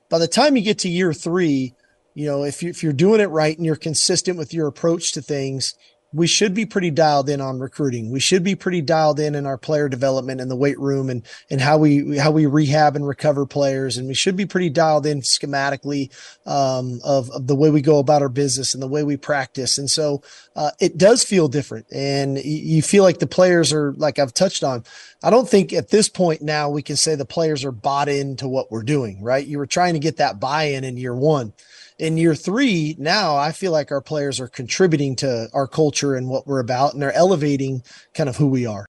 [0.09, 1.75] By the time you get to year three,
[2.15, 5.13] you know, if you if you're doing it right and you're consistent with your approach
[5.13, 5.75] to things,
[6.15, 8.11] we should be pretty dialed in on recruiting.
[8.11, 11.23] We should be pretty dialed in in our player development in the weight room and
[11.51, 13.97] and how we how we rehab and recover players.
[13.97, 16.11] And we should be pretty dialed in schematically
[16.47, 19.77] um, of of the way we go about our business and the way we practice.
[19.77, 20.23] And so
[20.55, 24.63] uh, it does feel different, and you feel like the players are like I've touched
[24.63, 24.85] on.
[25.23, 28.47] I don't think at this point now we can say the players are bought into
[28.47, 29.21] what we're doing.
[29.21, 29.45] Right?
[29.45, 31.53] You were trying to get that buy in in year one
[31.99, 36.29] in year three, now I feel like our players are contributing to our culture and
[36.29, 37.83] what we're about, and they're elevating
[38.15, 38.87] kind of who we are.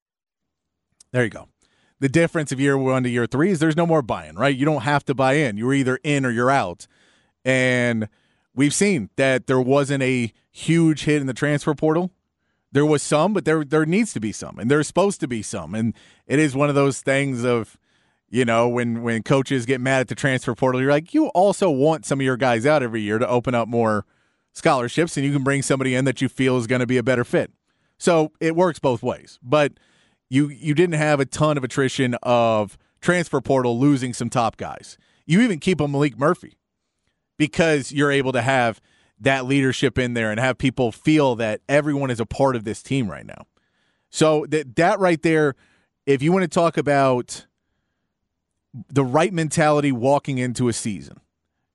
[1.11, 1.47] There you go.
[1.99, 4.55] The difference of year one to year three is there's no more buy-in, right?
[4.55, 5.57] You don't have to buy in.
[5.57, 6.87] You're either in or you're out.
[7.45, 8.09] And
[8.53, 12.11] we've seen that there wasn't a huge hit in the transfer portal.
[12.71, 15.41] There was some, but there there needs to be some, and there's supposed to be
[15.41, 15.73] some.
[15.73, 15.93] And
[16.27, 17.77] it is one of those things of
[18.29, 21.69] you know, when when coaches get mad at the transfer portal, you're like, you also
[21.69, 24.05] want some of your guys out every year to open up more
[24.53, 27.03] scholarships, and you can bring somebody in that you feel is going to be a
[27.03, 27.51] better fit.
[27.97, 29.39] So it works both ways.
[29.43, 29.73] But
[30.29, 34.97] you you didn't have a ton of attrition of transfer portal losing some top guys.
[35.25, 36.57] You even keep a Maalik Murphy
[37.37, 38.81] because you're able to have
[39.19, 42.81] that leadership in there and have people feel that everyone is a part of this
[42.81, 43.45] team right now.
[44.09, 45.55] So that that right there,
[46.05, 47.45] if you want to talk about
[48.89, 51.19] the right mentality walking into a season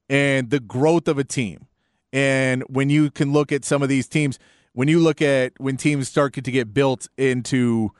[0.08, 1.66] and the growth of a team,
[2.12, 4.38] and when you can look at some of these teams,
[4.72, 7.90] when you look at when teams start to get built into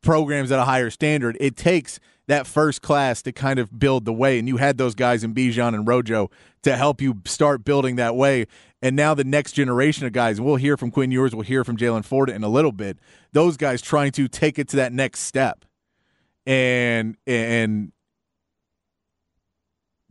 [0.00, 4.12] programs at a higher standard, it takes that first class to kind of build the
[4.12, 4.38] way.
[4.38, 6.30] And you had those guys in Bijan and Rojo
[6.62, 8.46] to help you start building that way.
[8.82, 11.76] And now the next generation of guys, we'll hear from Quinn Ewers, we'll hear from
[11.76, 12.98] Jaylan Ford in a little bit.
[13.32, 15.64] Those guys trying to take it to that next step,
[16.46, 17.92] and and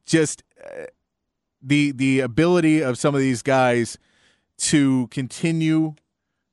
[0.10, 0.86] just uh,
[1.62, 3.98] the the ability of some of these guys
[4.58, 5.96] to continue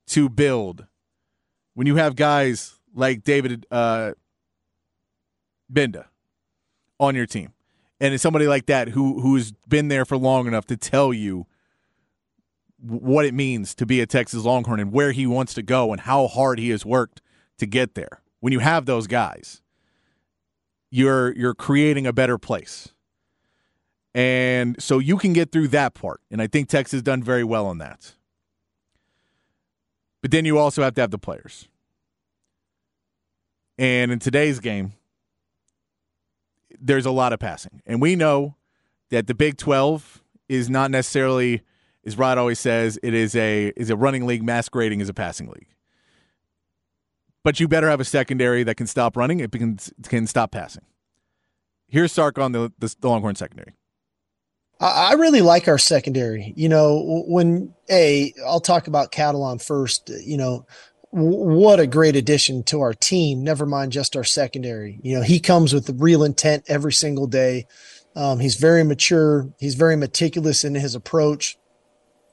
[0.08, 0.86] to build.
[1.74, 4.12] When you have guys like David uh,
[5.72, 6.06] Gbenda
[7.00, 7.52] on your team,
[8.00, 11.46] and it's somebody like that who who's been there for long enough to tell you
[12.78, 16.02] what it means to be a Texas Longhorn and where he wants to go and
[16.02, 17.22] how hard he has worked
[17.58, 18.20] to get there.
[18.40, 19.62] When you have those guys,
[20.90, 22.92] you're you're creating a better place.
[24.16, 26.20] And so you can get through that part.
[26.30, 28.14] And I think Texas has done very well on that.
[30.22, 31.68] But then you also have to have the players.
[33.78, 34.94] And in today's game,
[36.80, 37.82] there's a lot of passing.
[37.86, 38.56] And we know
[39.10, 41.62] that the Big 12 is not necessarily–
[42.06, 45.48] as Rod always says, it is a is a running league masquerading as a passing
[45.48, 45.66] league.
[47.42, 49.40] But you better have a secondary that can stop running.
[49.40, 50.84] It can can stop passing.
[51.88, 53.74] Here's Sark on the, the Longhorn secondary.
[54.78, 56.52] I really like our secondary.
[56.56, 60.10] You know, when a I'll talk about Catalon first.
[60.10, 60.66] You know,
[61.10, 63.42] what a great addition to our team.
[63.42, 64.98] Never mind just our secondary.
[65.02, 67.66] You know, he comes with the real intent every single day.
[68.14, 69.48] Um, he's very mature.
[69.58, 71.56] He's very meticulous in his approach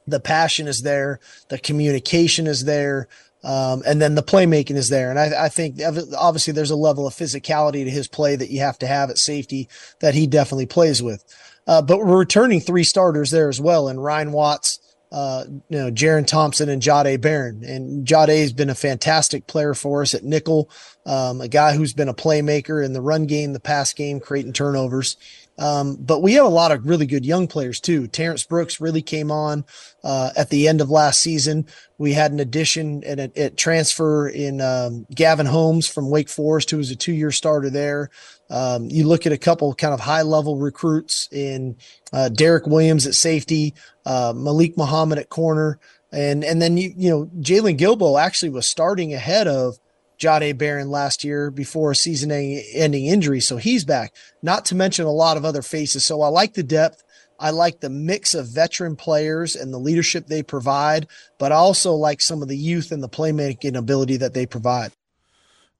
[0.08, 3.08] the passion is there, the communication is there,
[3.44, 5.10] um, and then the playmaking is there.
[5.10, 5.80] And I, I, think
[6.18, 9.18] obviously there's a level of physicality to his play that you have to have at
[9.18, 9.68] safety
[10.00, 11.24] that he definitely plays with.
[11.68, 14.80] Uh, but we're returning three starters there as well, and Ryan Watts,
[15.12, 17.64] uh, you know, Jerrin Thompson and Jahdae Barron.
[17.64, 20.70] And Jahdae has been a fantastic player for us at nickel,
[21.06, 24.54] um, a guy who's been a playmaker in the run game, the pass game, creating
[24.54, 25.16] turnovers.
[25.58, 28.08] Um, but we have a lot of really good young players too.
[28.08, 29.66] Terrence Brooks really came on
[30.04, 31.68] uh, at the end of last season.
[31.98, 36.78] We had an addition and a, transfer in um, Gavin Holmes from Wake Forest, who
[36.78, 38.10] was a two-year starter there.
[38.50, 41.78] Um, you look at a couple kind of high-level recruits in
[42.12, 43.74] uh, Derek Williams at safety,
[44.06, 45.80] uh, Malik Muhammad at corner,
[46.12, 49.80] and and then you you know Jaylon Guilbeau actually was starting ahead of
[50.24, 53.40] Jahdae Barron last year before a season ending injury.
[53.42, 56.06] So he's back, not to mention a lot of other faces.
[56.06, 57.04] So I like the depth.
[57.40, 61.08] I like the mix of veteran players and the leadership they provide,
[61.40, 64.94] but I also like some of the youth and the playmaking ability that they provide.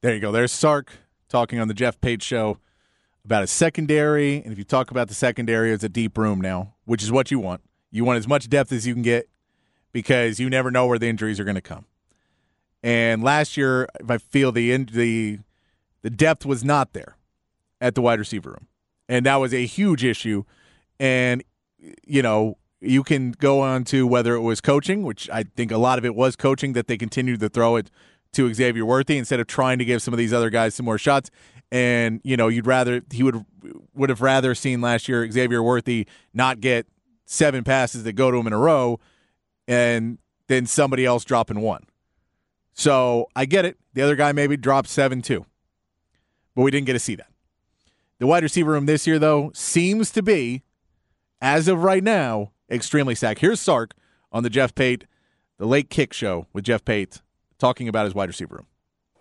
[0.02, 0.34] There you go.
[0.34, 0.92] There's Sark
[1.30, 2.58] talking on the Jeff Pate show
[3.24, 4.42] about a secondary.
[4.42, 7.32] And if you talk about the secondary, it's a deep room now, which is what
[7.32, 7.62] you want.
[7.92, 9.30] You want as much depth as you can get
[9.94, 11.86] because you never know where the injuries are going to come.
[12.84, 15.40] And last year, if I feel the the
[16.02, 17.18] the depth was not there
[17.80, 18.68] at the wide receiver room,
[19.08, 20.44] and that was a huge issue.
[21.00, 21.44] And
[22.06, 25.78] you know, you can go on to whether it was coaching, which I think a
[25.78, 27.90] lot of it was coaching that they continued to throw it
[28.34, 30.98] to Xavier Worthy instead of trying to give some of these other guys some more
[30.98, 31.32] shots.
[31.72, 33.46] And you know, you'd rather he would
[33.96, 36.86] would have rather seen last year Xavier Worthy not get
[37.26, 39.00] seven passes that go to him in a row,
[39.68, 40.18] and
[40.48, 41.84] then somebody else dropping one.
[42.74, 43.78] So I get it.
[43.94, 45.46] The other guy maybe dropped seven too,
[46.56, 47.28] but we didn't get to see that.
[48.20, 50.64] The wide receiver room this year, though, seems to be,
[51.42, 53.42] as of right now, extremely stacked.
[53.42, 53.94] Here's Sark
[54.32, 55.06] on the Jeff Pate,
[55.58, 57.22] the late kick show with Jeff Pate,
[57.60, 58.68] talking about his wide receiver room.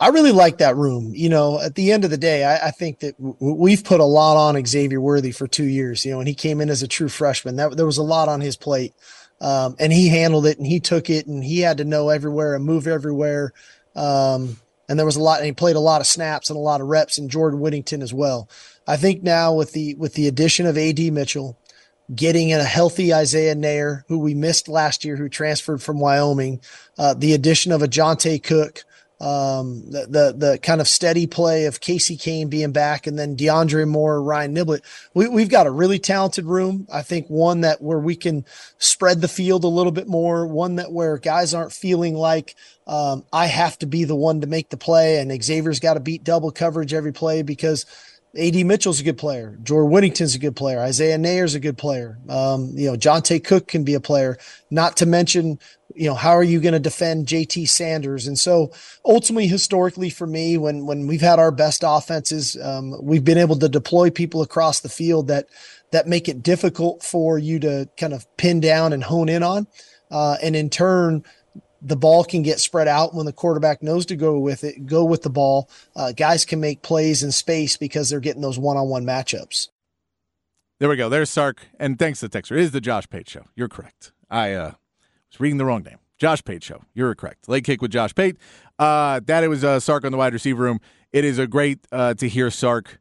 [0.00, 1.12] I really like that room.
[1.14, 4.00] You know, at the end of the day, I, I think that w- we've put
[4.00, 6.04] a lot on Xavier Worthy for two years.
[6.04, 8.28] You know, when he came in as a true freshman, that there was a lot
[8.28, 8.94] on his plate.
[9.42, 12.54] Um, and he handled it and he took it and he had to know everywhere
[12.54, 13.52] and move everywhere.
[13.96, 14.56] Um,
[14.88, 16.80] and there was a lot, and he played a lot of snaps and a lot
[16.80, 18.48] of reps and Jordan Whittington as well.
[18.86, 21.58] I think now with the, with the addition of AD Mitchell,
[22.14, 26.60] getting a healthy Isaiah Neyor, who we missed last year, who transferred from Wyoming,
[26.98, 28.84] uh, the addition of a Johntay Cook,
[29.22, 33.36] um, the, the, the kind of steady play of Casey Cain being back, and then
[33.36, 34.80] DeAndre Moore, Ryan Niblett.
[35.14, 36.88] We, we've got a really talented room.
[36.92, 38.44] I think one that where we can
[38.78, 40.44] spread the field a little bit more.
[40.44, 42.56] One that where guys aren't feeling like
[42.88, 46.00] um, I have to be the one to make the play, and Xavier's got to
[46.00, 47.86] beat double coverage every play because
[48.38, 49.58] AD Mitchell's a good player.
[49.62, 50.78] Jordan Whittington's a good player.
[50.80, 52.18] Isaiah Neyor's a good player.
[52.28, 54.38] Um, you know, Johntay Cook can be a player.
[54.70, 55.58] Not to mention,
[55.94, 58.26] you know, how are you going to defend JT Sanders?
[58.26, 58.72] And so
[59.04, 63.58] ultimately, historically for me, when, when we've had our best offenses, um, we've been able
[63.58, 65.46] to deploy people across the field that,
[65.90, 69.66] that make it difficult for you to kind of pin down and hone in on.
[70.10, 71.22] Uh, and in turn,
[71.82, 75.04] the ball can get spread out when the quarterback knows to go with it, go
[75.04, 75.68] with the ball.
[75.96, 79.68] Uh, guys can make plays in space because they're getting those one on one matchups.
[80.78, 81.08] There we go.
[81.08, 81.66] There's Sark.
[81.78, 82.52] And thanks to Texter.
[82.52, 83.44] It is the Josh Pate Show.
[83.54, 84.12] You're correct.
[84.30, 84.72] I uh,
[85.30, 85.98] was reading the wrong name.
[86.18, 86.84] Josh Pate Show.
[86.94, 87.48] You're correct.
[87.48, 88.36] Late kick with Josh Pate.
[88.78, 90.80] Uh, that it was uh, Sark on the wide receiver room.
[91.12, 93.00] It is a great uh, to hear Sark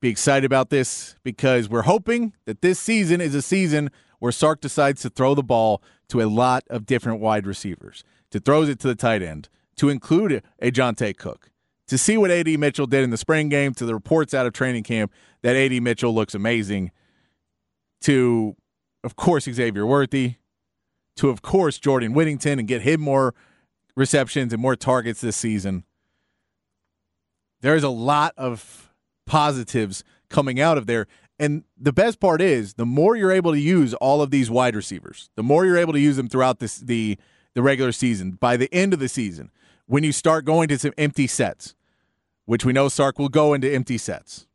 [0.00, 3.90] be excited about this because we're hoping that this season is a season
[4.24, 8.40] where Sark decides to throw the ball to a lot of different wide receivers, to
[8.40, 11.50] throws it to the tight end, to include a Johntay Cook,
[11.88, 14.54] to see what AD Mitchell did in the spring game, to the reports out of
[14.54, 15.12] training camp
[15.42, 16.90] that AD Mitchell looks amazing,
[18.00, 18.56] to,
[19.02, 20.36] of course, Xavier Worthy,
[21.16, 23.34] to, of course, Jordan Whittington and get him more
[23.94, 25.84] receptions and more targets this season.
[27.60, 28.90] There's a lot of
[29.26, 31.08] positives coming out of there.
[31.38, 34.76] And the best part is the more you're able to use all of these wide
[34.76, 37.18] receivers, the more you're able to use them throughout this the
[37.54, 38.32] the regular season.
[38.32, 39.50] By the end of the season,
[39.86, 41.74] when you start going to some empty sets,
[42.46, 44.46] which we know Sark will go into empty sets.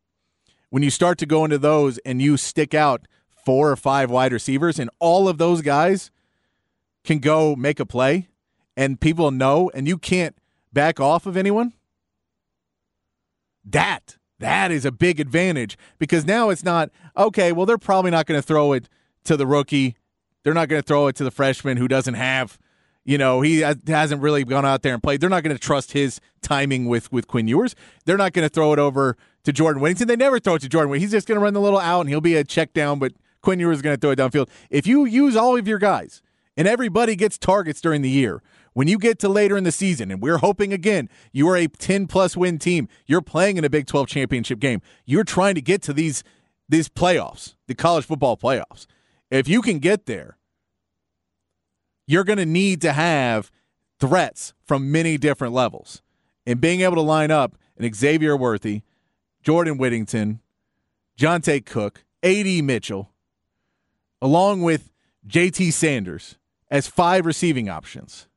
[0.69, 3.07] When you start to go into those and you stick out
[3.43, 6.11] four or five wide receivers and all of those guys
[7.03, 8.27] can go make a play
[8.77, 10.37] and people know and you can't
[10.71, 11.73] back off of anyone,
[13.65, 18.25] that that is a big advantage because now it's not, okay, well, they're probably not
[18.25, 18.89] going to throw it
[19.25, 19.95] to the rookie.
[20.43, 22.57] They're not going to throw it to the freshman who doesn't have,
[23.03, 25.21] you know, he hasn't really gone out there and played.
[25.21, 27.75] They're not going to trust his timing with, with Quinn Ewers.
[28.05, 30.07] They're not going to throw it over to Jordan Whittington.
[30.07, 30.93] They never throw it to Jordan.
[30.95, 33.13] He's just going to run the little out and he'll be a check down, but
[33.41, 34.49] Quinn Ewers is going to throw it downfield.
[34.69, 36.21] If you use all of your guys
[36.55, 38.41] and everybody gets targets during the year,
[38.73, 41.67] when you get to later in the season, and we're hoping again, you are a
[41.67, 44.81] 10 plus win team, you're playing in a Big 12 championship game.
[45.05, 46.23] You're trying to get to these
[46.67, 48.85] these playoffs, the college football playoffs.
[49.31, 50.37] If you can get there,
[52.05, 53.51] you're going to need to have
[53.99, 56.03] threats from many different levels.
[56.45, 58.83] And being able to line up an Xavier Worthy,
[59.41, 60.41] Jordan Whittington,
[61.19, 63.09] Johntay Cook, AD Mitchell,
[64.21, 64.91] along with
[65.27, 66.37] JT Sanders
[66.71, 68.28] as five receiving options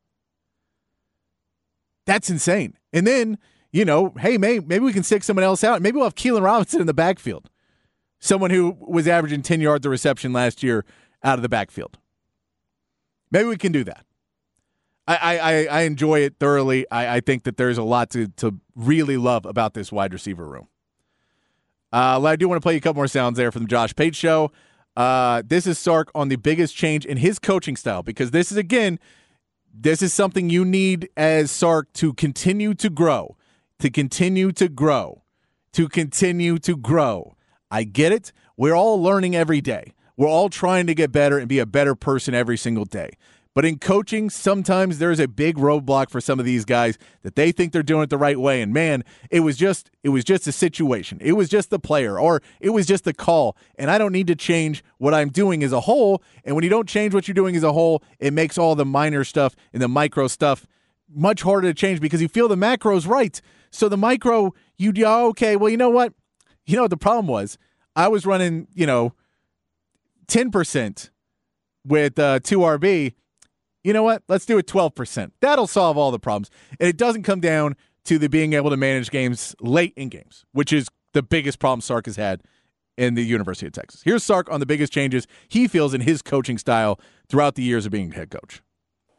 [2.06, 2.76] that's insane.
[2.92, 3.38] And then,
[3.72, 5.82] you know, hey, maybe, maybe we can stick someone else out.
[5.82, 7.48] Maybe we'll have Keilan Robinson in the backfield,
[8.20, 10.84] someone who was averaging 10 yards of reception last year
[11.22, 11.98] out of the backfield.
[13.30, 14.04] Maybe we can do that.
[15.06, 16.86] I, I, I enjoy it thoroughly.
[16.90, 20.46] I, I think that there's a lot to, to really love about this wide receiver
[20.46, 20.68] room.
[21.92, 24.14] Uh, I do want to play a couple more sounds there from the Josh Pate
[24.14, 24.52] show.
[24.96, 28.58] Uh, this is Sark on the biggest change in his coaching style because this is,
[28.58, 28.98] again,
[29.72, 33.36] this is something you need as Sark to continue to grow,
[33.78, 35.22] to continue to grow,
[35.72, 37.36] to continue to grow.
[37.70, 38.32] I get it.
[38.56, 39.94] We're all learning every day.
[40.16, 43.12] We're all trying to get better and be a better person every single day.
[43.54, 47.52] But in coaching, sometimes there's a big roadblock for some of these guys that they
[47.52, 48.62] think they're doing it the right way.
[48.62, 51.18] And man, it was just it was just a situation.
[51.20, 53.56] It was just the player or it was just the call.
[53.76, 56.22] And I don't need to change what I'm doing as a whole.
[56.44, 58.86] And when you don't change what you're doing as a whole, it makes all the
[58.86, 60.66] minor stuff and the micro stuff
[61.14, 63.40] much harder to change because you feel the macro's right.
[63.70, 66.14] So the micro, you okay, well, you know what?
[66.64, 67.58] You know what the problem was?
[67.94, 69.12] I was running, you know,
[70.28, 71.10] 10%
[71.84, 73.14] with uh, 2RB
[73.84, 74.22] you know what?
[74.28, 75.32] Let's do it 12%.
[75.40, 76.50] That'll solve all the problems.
[76.78, 80.44] And it doesn't come down to the being able to manage games late in games,
[80.52, 82.42] which is the biggest problem Sark has had
[82.96, 84.02] in the University of Texas.
[84.04, 87.86] Here's Sark on the biggest changes he feels in his coaching style throughout the years
[87.86, 88.62] of being head coach.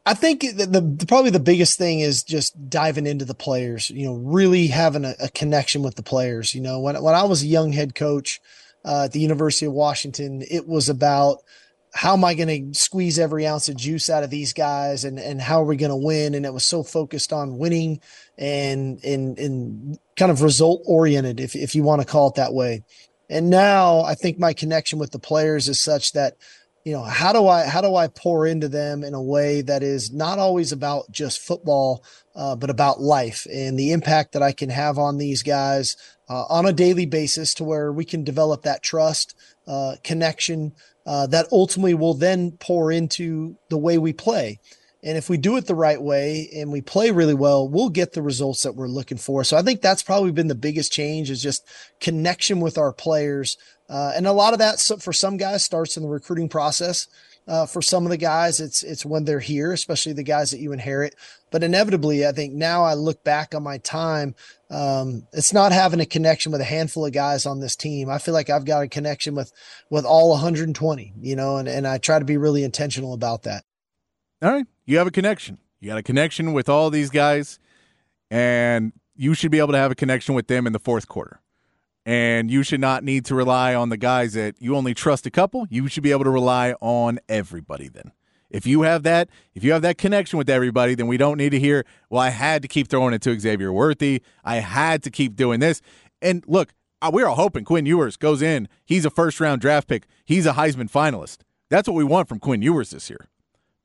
[0.06, 3.88] I think the, the, probably the biggest thing is just diving into the players.
[3.88, 6.54] You know, really having a, a connection with the players.
[6.54, 8.38] You know, when when I was a young head coach
[8.84, 11.38] uh, at the University of Washington, it was about
[11.94, 15.16] how am I going to squeeze every ounce of juice out of these guys and,
[15.16, 16.34] and how are we going to win?
[16.34, 18.00] And it was so focused on winning
[18.36, 22.52] and, and, and kind of result oriented, if, if you want to call it that
[22.52, 22.82] way.
[23.30, 26.34] And now I think my connection with the players is such that
[26.84, 29.82] you know how do i how do i pour into them in a way that
[29.82, 34.52] is not always about just football uh, but about life and the impact that i
[34.52, 35.96] can have on these guys
[36.28, 39.34] uh, on a daily basis to where we can develop that trust
[39.66, 40.72] uh, connection
[41.06, 44.58] uh, that ultimately will then pour into the way we play
[45.04, 48.14] and if we do it the right way and we play really well, we'll get
[48.14, 49.44] the results that we're looking for.
[49.44, 51.68] So I think that's probably been the biggest change is just
[52.00, 53.58] connection with our players.
[53.86, 57.06] Uh, and a lot of that for some guys starts in the recruiting process.
[57.46, 60.60] Uh, for some of the guys, it's it's when they're here, especially the guys that
[60.60, 61.14] you inherit.
[61.50, 64.34] But inevitably, I think now I look back on my time.
[64.74, 68.10] Um, it's not having a connection with a handful of guys on this team.
[68.10, 69.52] I feel like I've got a connection with
[69.88, 73.64] with all 120, you know, and and I try to be really intentional about that.
[74.42, 75.58] All right, you have a connection.
[75.78, 77.60] You got a connection with all these guys,
[78.32, 81.40] and you should be able to have a connection with them in the fourth quarter.
[82.04, 85.30] And you should not need to rely on the guys that you only trust a
[85.30, 85.66] couple.
[85.70, 88.10] You should be able to rely on everybody then.
[88.54, 91.50] If you have that, if you have that connection with everybody, then we don't need
[91.50, 94.22] to hear, well, I had to keep throwing it to Xavier Worthy.
[94.44, 95.82] I had to keep doing this.
[96.22, 98.68] And look, uh, we're all hoping Quinn Ewers goes in.
[98.84, 100.06] He's a first round draft pick.
[100.24, 101.38] He's a Heisman finalist.
[101.68, 103.26] That's what we want from Quinn Ewers this year.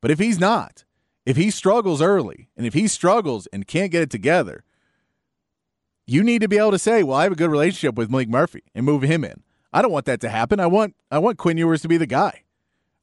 [0.02, 0.86] But if he's not,
[1.26, 4.64] if he struggles early and if he struggles and can't get it together,
[6.06, 8.30] you need to be able to say, "Well, I have a good relationship with Maalik
[8.30, 9.42] Murphy and move him in."
[9.74, 10.60] I don't want that to happen.
[10.60, 12.44] I want I want Quinn Ewers to be the guy.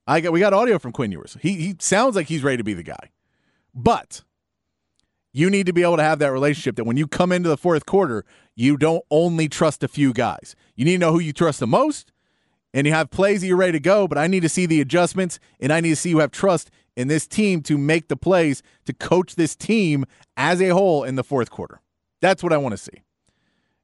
[0.06, 1.36] I got we got audio from Quinn Ewers.
[1.40, 3.10] He he sounds like he's ready to be the guy.
[3.74, 4.22] But
[5.32, 7.58] you need to be able to have that relationship that when you come into the
[7.58, 10.56] fourth quarter, you don't only trust a few guys.
[10.76, 12.10] You need to know who you trust the most,
[12.72, 14.80] and you have plays that you're ready to go, but I need to see the
[14.80, 18.16] adjustments and I need to see you have trust in this team to make the
[18.16, 20.04] plays to coach this team
[20.36, 21.80] as a whole in the fourth quarter.
[22.20, 23.02] That's what I want to see.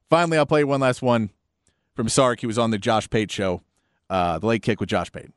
[0.09, 1.31] Finally, I'll play one last one
[1.95, 2.39] from Sark.
[2.39, 3.61] He was on the Josh Pate show,
[4.09, 5.29] uh, the late kick with Josh Pate.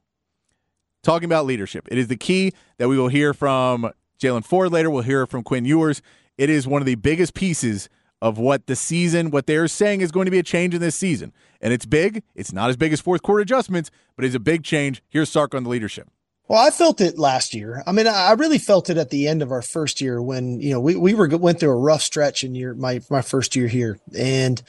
[1.07, 1.87] Talking about leadership.
[1.89, 4.91] It is the key that we will hear from Jaylan Ford later.
[4.91, 6.03] We'll hear from Quinn Ewers.
[6.37, 7.89] It is one of the biggest pieces
[8.21, 10.97] of what the season, what they're saying is going to be a change in this
[10.97, 11.33] season.
[11.61, 12.25] And it's big.
[12.35, 15.01] It's not as big as fourth quarter adjustments, but it's a big change.
[15.09, 16.11] Here's Sark on the leadership.
[16.49, 17.83] Well, I felt it last year.
[17.87, 20.71] I mean, I really felt it at the end of our first year when, you
[20.71, 23.67] know, we, we were went through a rough stretch in year my my first year
[23.67, 23.99] here.
[24.17, 24.63] And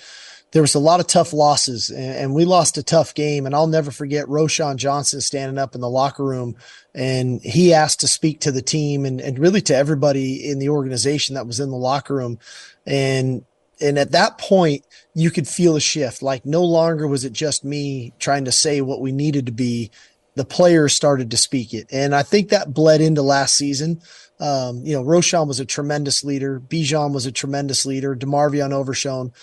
[0.53, 3.45] there was a lot of tough losses and, and we lost a tough game.
[3.45, 6.55] And I'll never forget Roschon Johnson standing up in the locker room
[6.95, 10.69] and he asked to speak to the team and, and really to everybody in the
[10.69, 12.39] organization that was in the locker room.
[12.87, 13.45] And
[13.79, 17.63] and at that point you could feel a shift like no longer was it just
[17.63, 19.91] me trying to say what we needed to be
[20.37, 21.87] the players started to speak it.
[21.91, 24.01] And I think that bled into last season.
[24.39, 26.59] Um, you know, Roschon was a tremendous leader.
[26.59, 28.15] Bijan was a tremendous leader.
[28.15, 29.33] DeMarvion Overshown.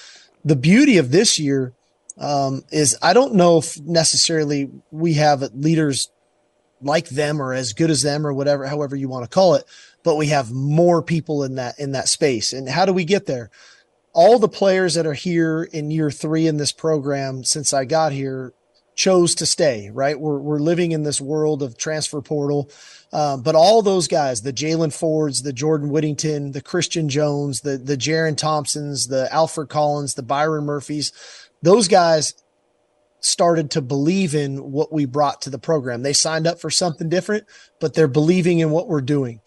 [0.44, 1.72] The beauty of this year
[2.16, 6.12] um, is I don't know if necessarily we have leaders
[6.80, 9.64] like them or as good as them or whatever, however you want to call it,
[10.04, 12.52] but we have more people in that in that space.
[12.52, 13.50] And how do we get there?
[14.12, 18.12] All the players that are here in year three in this program since I got
[18.12, 18.52] here
[18.94, 20.18] chose to stay, right?
[20.18, 22.70] We're, we're living in this world of transfer portal.
[23.12, 27.76] Um, but all those guys, the Jaylan Fords, the Jordan Whittington, the Christian Jones, the,
[27.78, 31.12] the Jerrin Thompsons, the Alfred Collins, the Byron Murphys,
[31.62, 32.34] those guys
[33.20, 36.02] started to believe in what we brought to the program.
[36.02, 37.46] They signed up for something different,
[37.80, 39.40] but they're believing in what we're doing.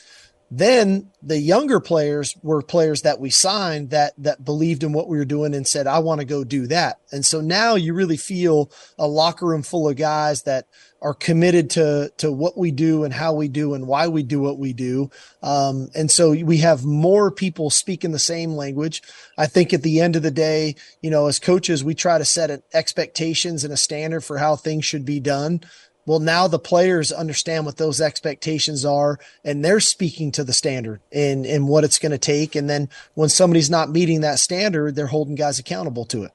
[0.50, 5.18] Then the younger players were players that we signed that that believed in what we
[5.18, 8.16] were doing and said, "I want to go do that." And so now you really
[8.16, 10.66] feel a locker room full of guys that
[11.02, 14.40] are committed to to what we do and how we do and why we do
[14.40, 15.12] what we do.
[15.44, 19.02] Um, and so we have more people speaking the same language.
[19.38, 22.26] I think at the end of the day, you know, as coaches, we try to
[22.26, 25.62] set expectations and a standard for how things should be done.
[26.08, 31.02] Well, now the players understand what those expectations are and they're speaking to the standard
[31.12, 32.56] and, and what it's going to take.
[32.56, 36.32] And then when somebody's not meeting that standard, they're holding guys accountable to it.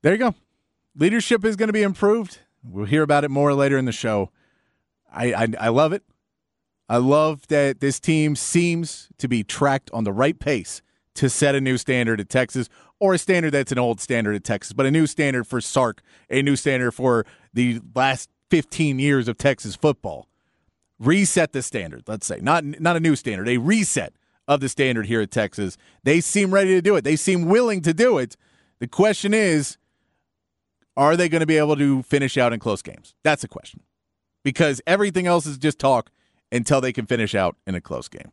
[0.00, 0.34] There you go.
[0.96, 2.38] Leadership is going to be improved.
[2.64, 4.30] We'll hear about it more later in the show.
[5.12, 6.02] I, I, I love it.
[6.88, 10.80] I love that this team seems to be tracked on the right pace
[11.16, 14.44] to set a new standard at Texas, or a standard that's an old standard at
[14.44, 16.00] Texas, but a new standard for Sark,
[16.30, 20.28] a new standard for the last 15 years of Texas football.
[20.98, 22.38] Reset the standard, let's say.
[22.40, 24.14] Not not a new standard, a reset
[24.48, 25.76] of the standard here at Texas.
[26.04, 27.04] They seem ready to do it.
[27.04, 28.36] They seem willing to do it.
[28.78, 29.76] The question is,
[30.96, 33.14] are they going to be able to finish out in close games?
[33.22, 33.80] That's the question.
[34.42, 36.10] Because everything else is just talk
[36.52, 38.32] until they can finish out in a close game.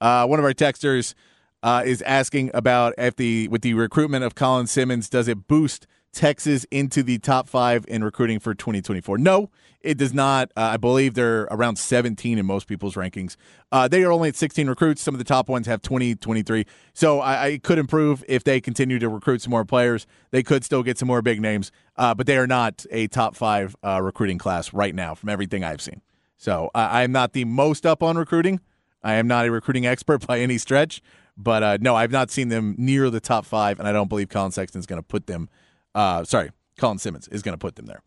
[0.00, 1.14] Uh, one of our texters
[1.62, 5.86] uh, is asking about if the with the recruitment of Colin Simmons, does it boost
[6.14, 9.18] Texas into the top five in recruiting for 2024?
[9.18, 9.50] No,
[9.80, 10.50] it does not.
[10.56, 13.36] Uh, I believe they're around 17 in most people's rankings.
[13.70, 15.02] Uh, they are only at 16 recruits.
[15.02, 16.64] Some of the top ones have 20, 23.
[16.94, 20.06] So I, I, could improve if they continue to recruit some more players.
[20.30, 23.36] They could still get some more big names, uh, but they are not a top
[23.36, 26.00] five uh, recruiting class right now from everything I've seen.
[26.36, 28.60] So I am not the most up on recruiting.
[29.02, 31.02] I am not a recruiting expert by any stretch,
[31.36, 34.28] but uh, no, I've not seen them near the top five, and I don't believe
[34.28, 35.48] Collin Sexton is going to put them.
[35.94, 38.02] Uh, sorry, Colin Simmons is going to put them there.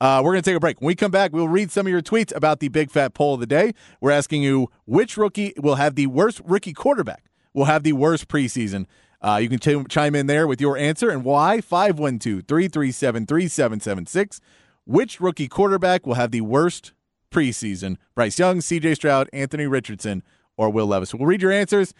[0.00, 0.80] Uh, we're going to take a break.
[0.80, 3.34] When we come back, we'll read some of your tweets about the big fat poll
[3.34, 3.72] of the day.
[4.00, 8.28] We're asking you which rookie will have the worst rookie quarterback, will have the worst
[8.28, 8.86] preseason.
[9.20, 11.60] Uh, you can ch- chime in there with your answer and why.
[11.60, 14.40] 512 337 3776.
[14.84, 16.92] Which rookie quarterback will have the worst
[17.32, 17.96] preseason?
[18.14, 20.22] Bryce Young, CJ Stroud, Anthony Richardson,
[20.56, 21.12] or Will Levis?
[21.12, 21.92] We'll read your answers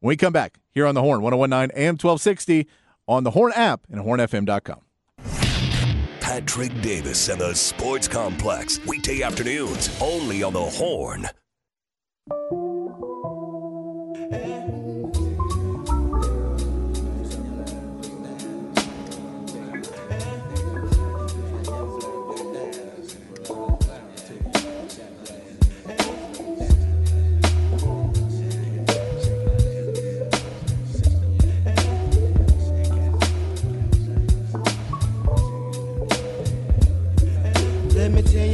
[0.00, 2.66] when we come back here on the Horn, 1019 AM 1260
[3.08, 4.80] on the Horn app and hornfm.com.
[6.20, 11.28] Patrick Davis and the Sports Complex, weekday afternoons, only on the Horn.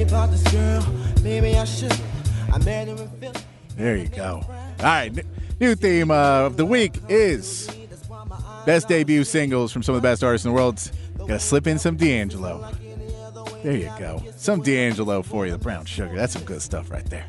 [0.08, 0.84] About this girl.
[1.22, 1.94] Maybe I should.
[2.52, 3.40] I met in Philly.
[3.76, 4.42] There you go.
[4.46, 5.12] All right,
[5.60, 7.70] new theme of the week is
[8.64, 10.90] best debut singles from some of the best artists in the world.
[11.18, 12.70] Gotta slip in some D'Angelo.
[13.62, 14.22] There you go.
[14.36, 16.14] Some D'Angelo for you, the brown sugar.
[16.16, 17.26] That's some good stuff right there.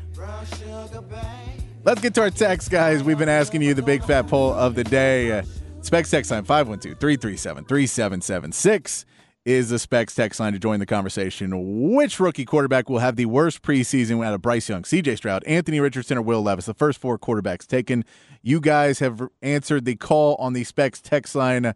[1.84, 3.02] Let's get to our text, guys.
[3.02, 5.38] We've been asking you the big fat poll of the day.
[5.38, 5.42] Uh,
[5.82, 9.06] Specs text line 512 337 3776
[9.44, 11.92] is the Specs text line to join the conversation.
[11.94, 15.80] Which rookie quarterback will have the worst preseason out of Bryce Young, CJ Stroud, Anthony
[15.80, 16.66] Richardson, or Will Levis?
[16.66, 18.04] The first four quarterbacks taken.
[18.42, 21.74] You guys have answered the call on the Specs text line.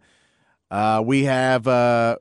[0.71, 2.17] Uh, we have uh,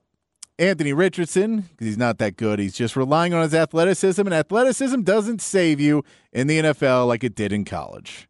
[0.59, 2.59] Anthony Richardson because he's not that good.
[2.59, 7.23] He's just relying on his athleticism, and athleticism doesn't save you in the NFL like
[7.23, 8.27] it did in college.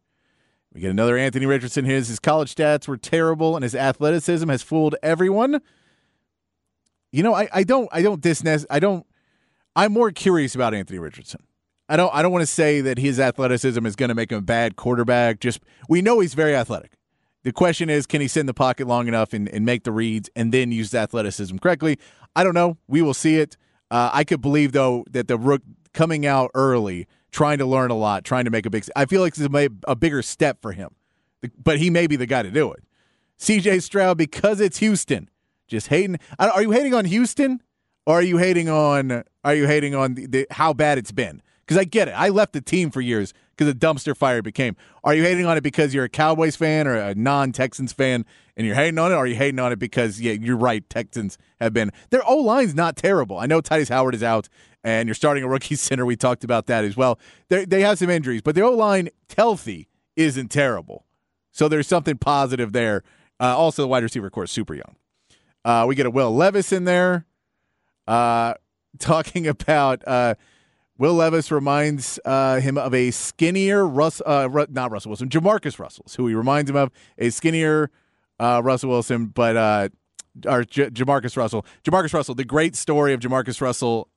[0.72, 1.84] We get another Anthony Richardson.
[1.84, 5.60] His his college stats were terrible, and his athleticism has fooled everyone.
[7.14, 9.06] You know, I, I don't I don't disness I don't
[9.76, 11.46] I'm more curious about Anthony Richardson.
[11.88, 14.38] I don't I don't want to say that his athleticism is going to make him
[14.38, 15.38] a bad quarterback.
[15.38, 16.94] Just we know he's very athletic.
[17.44, 19.92] The question is, can he sit in the pocket long enough and, and make the
[19.92, 22.00] reads and then use the athleticism correctly?
[22.34, 22.78] I don't know.
[22.88, 23.56] We will see it.
[23.92, 25.62] Uh, I could believe though that the rook
[25.92, 28.88] coming out early, trying to learn a lot, trying to make a big.
[28.96, 30.90] I feel like this is a bigger step for him,
[31.62, 32.82] but he may be the guy to do it.
[33.36, 33.78] C.J.
[33.80, 35.28] Stroud because it's Houston
[35.74, 36.18] just hating.
[36.38, 37.62] Are you hating on Houston,
[38.06, 39.24] or are you hating on?
[39.44, 41.42] Are you hating on the, the how bad it's been?
[41.66, 42.12] Because I get it.
[42.12, 44.76] I left the team for years because the dumpster fire became.
[45.02, 48.24] Are you hating on it because you're a Cowboys fan or a non-Texans fan,
[48.56, 50.88] and you're hating on it, or are you hating on it because yeah, you're right.
[50.88, 53.38] Texans have been their O line's not terrible.
[53.38, 54.48] I know Tytus Howard is out,
[54.82, 56.04] and you're starting a rookie center.
[56.04, 57.18] We talked about that as well.
[57.48, 61.06] They they have some injuries, but their O line healthy isn't terrible.
[61.52, 63.02] So there's something positive there.
[63.40, 64.96] Uh, also, the wide receiver corps super young.
[65.64, 67.26] Uh, we get a Will Levis in there
[68.06, 68.54] uh,
[68.98, 70.34] talking about uh,
[70.98, 76.04] Will Levis reminds uh, him of a skinnier Russ, uh, not Russell Wilson, Jamarcus Russell,
[76.16, 77.90] who he reminds him of a skinnier
[78.38, 79.90] uh, Russell Wilson, but
[80.46, 81.64] or J- Jamarcus Russell.
[81.84, 84.08] Jamarcus Russell, the great story of Jamarcus Russell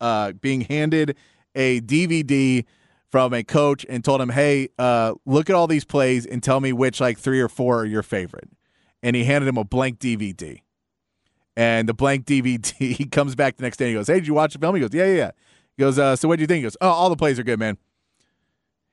[0.41, 1.15] being handed
[1.55, 2.65] a DVD
[3.09, 4.69] from a coach and told him, "Hey,
[5.25, 8.03] look at all these plays and tell me which like three or four are your
[8.03, 8.49] favorite."
[9.01, 10.61] And he handed him a blank DVD
[11.57, 12.71] and the blank DVD.
[12.77, 14.75] He comes back the next day and he goes, Hey, did you watch the film?
[14.75, 15.31] He goes, Yeah, yeah, yeah.
[15.75, 16.57] He goes, uh, So what do you think?
[16.57, 17.77] He goes, Oh, all the plays are good, man.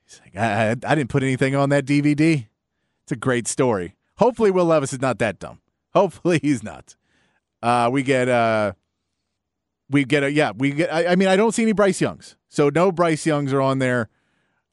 [0.05, 2.47] He's like, I, I, I didn't put anything on that DVD.
[3.03, 3.95] It's a great story.
[4.17, 5.61] Hopefully, Will Levis is not that dumb.
[5.93, 6.95] Hopefully, he's not.
[7.61, 8.73] Uh, we get, uh,
[9.89, 12.35] we get a, yeah, we get, I, I mean, I don't see any Bryce Youngs.
[12.49, 14.09] So no Bryce Youngs are on there.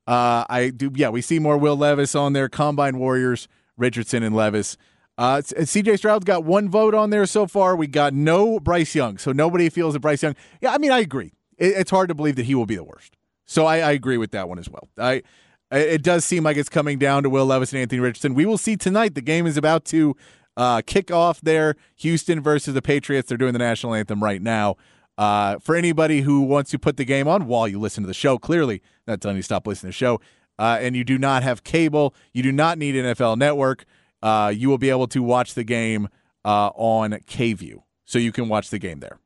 [0.06, 4.34] Uh, I do, yeah, we see more Will Levis on there, Combine Warriors, Richardson and
[4.34, 4.76] Levis.
[5.18, 7.76] Uh, CJ Stroud's got one vote on there so far.
[7.76, 10.34] We got no Bryce Young, so nobody feels that Bryce Young.
[10.60, 11.32] Yeah, I mean, I agree.
[11.58, 13.16] It, it's hard to believe that he will be the worst.
[13.44, 14.88] So I, I agree with that one as well.
[14.98, 15.22] I
[15.70, 18.34] it does seem like it's coming down to Will Levis and Anthony Richardson.
[18.34, 19.14] We will see tonight.
[19.14, 20.14] The game is about to
[20.56, 21.76] uh, kick off there.
[21.96, 23.28] Houston versus the Patriots.
[23.28, 24.76] They're doing the national anthem right now.
[25.16, 28.14] Uh, for anybody who wants to put the game on while you listen to the
[28.14, 30.20] show, clearly not telling you to stop listening to the show,
[30.58, 33.84] uh, and you do not have cable, you do not need NFL Network
[34.22, 36.08] uh, you will be able to watch the game
[36.44, 37.82] uh, on KVUE.
[38.04, 39.18] so you can watch the game there.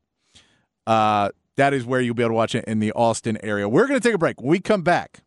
[0.87, 3.69] Uh, that is where you'll be able to watch it in the Austin area.
[3.69, 4.41] We're going to take a break.
[4.41, 5.23] When we come back,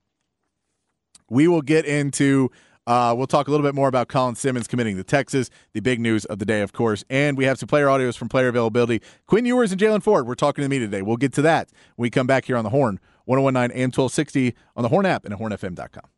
[1.29, 2.51] we will get into.
[2.87, 5.99] Uh, we'll talk a little bit more about Colin Simmons committing to Texas, the big
[5.99, 7.03] news of the day, of course.
[7.07, 9.01] And we have some player audios from player availability.
[9.27, 11.03] Quinn Ewers and Jaylan Ford, we're talking to me today.
[11.03, 14.55] We'll get to that when we come back here on the Horn, 1019 and 1260
[14.75, 16.09] on the Horn app and at hornfm.com.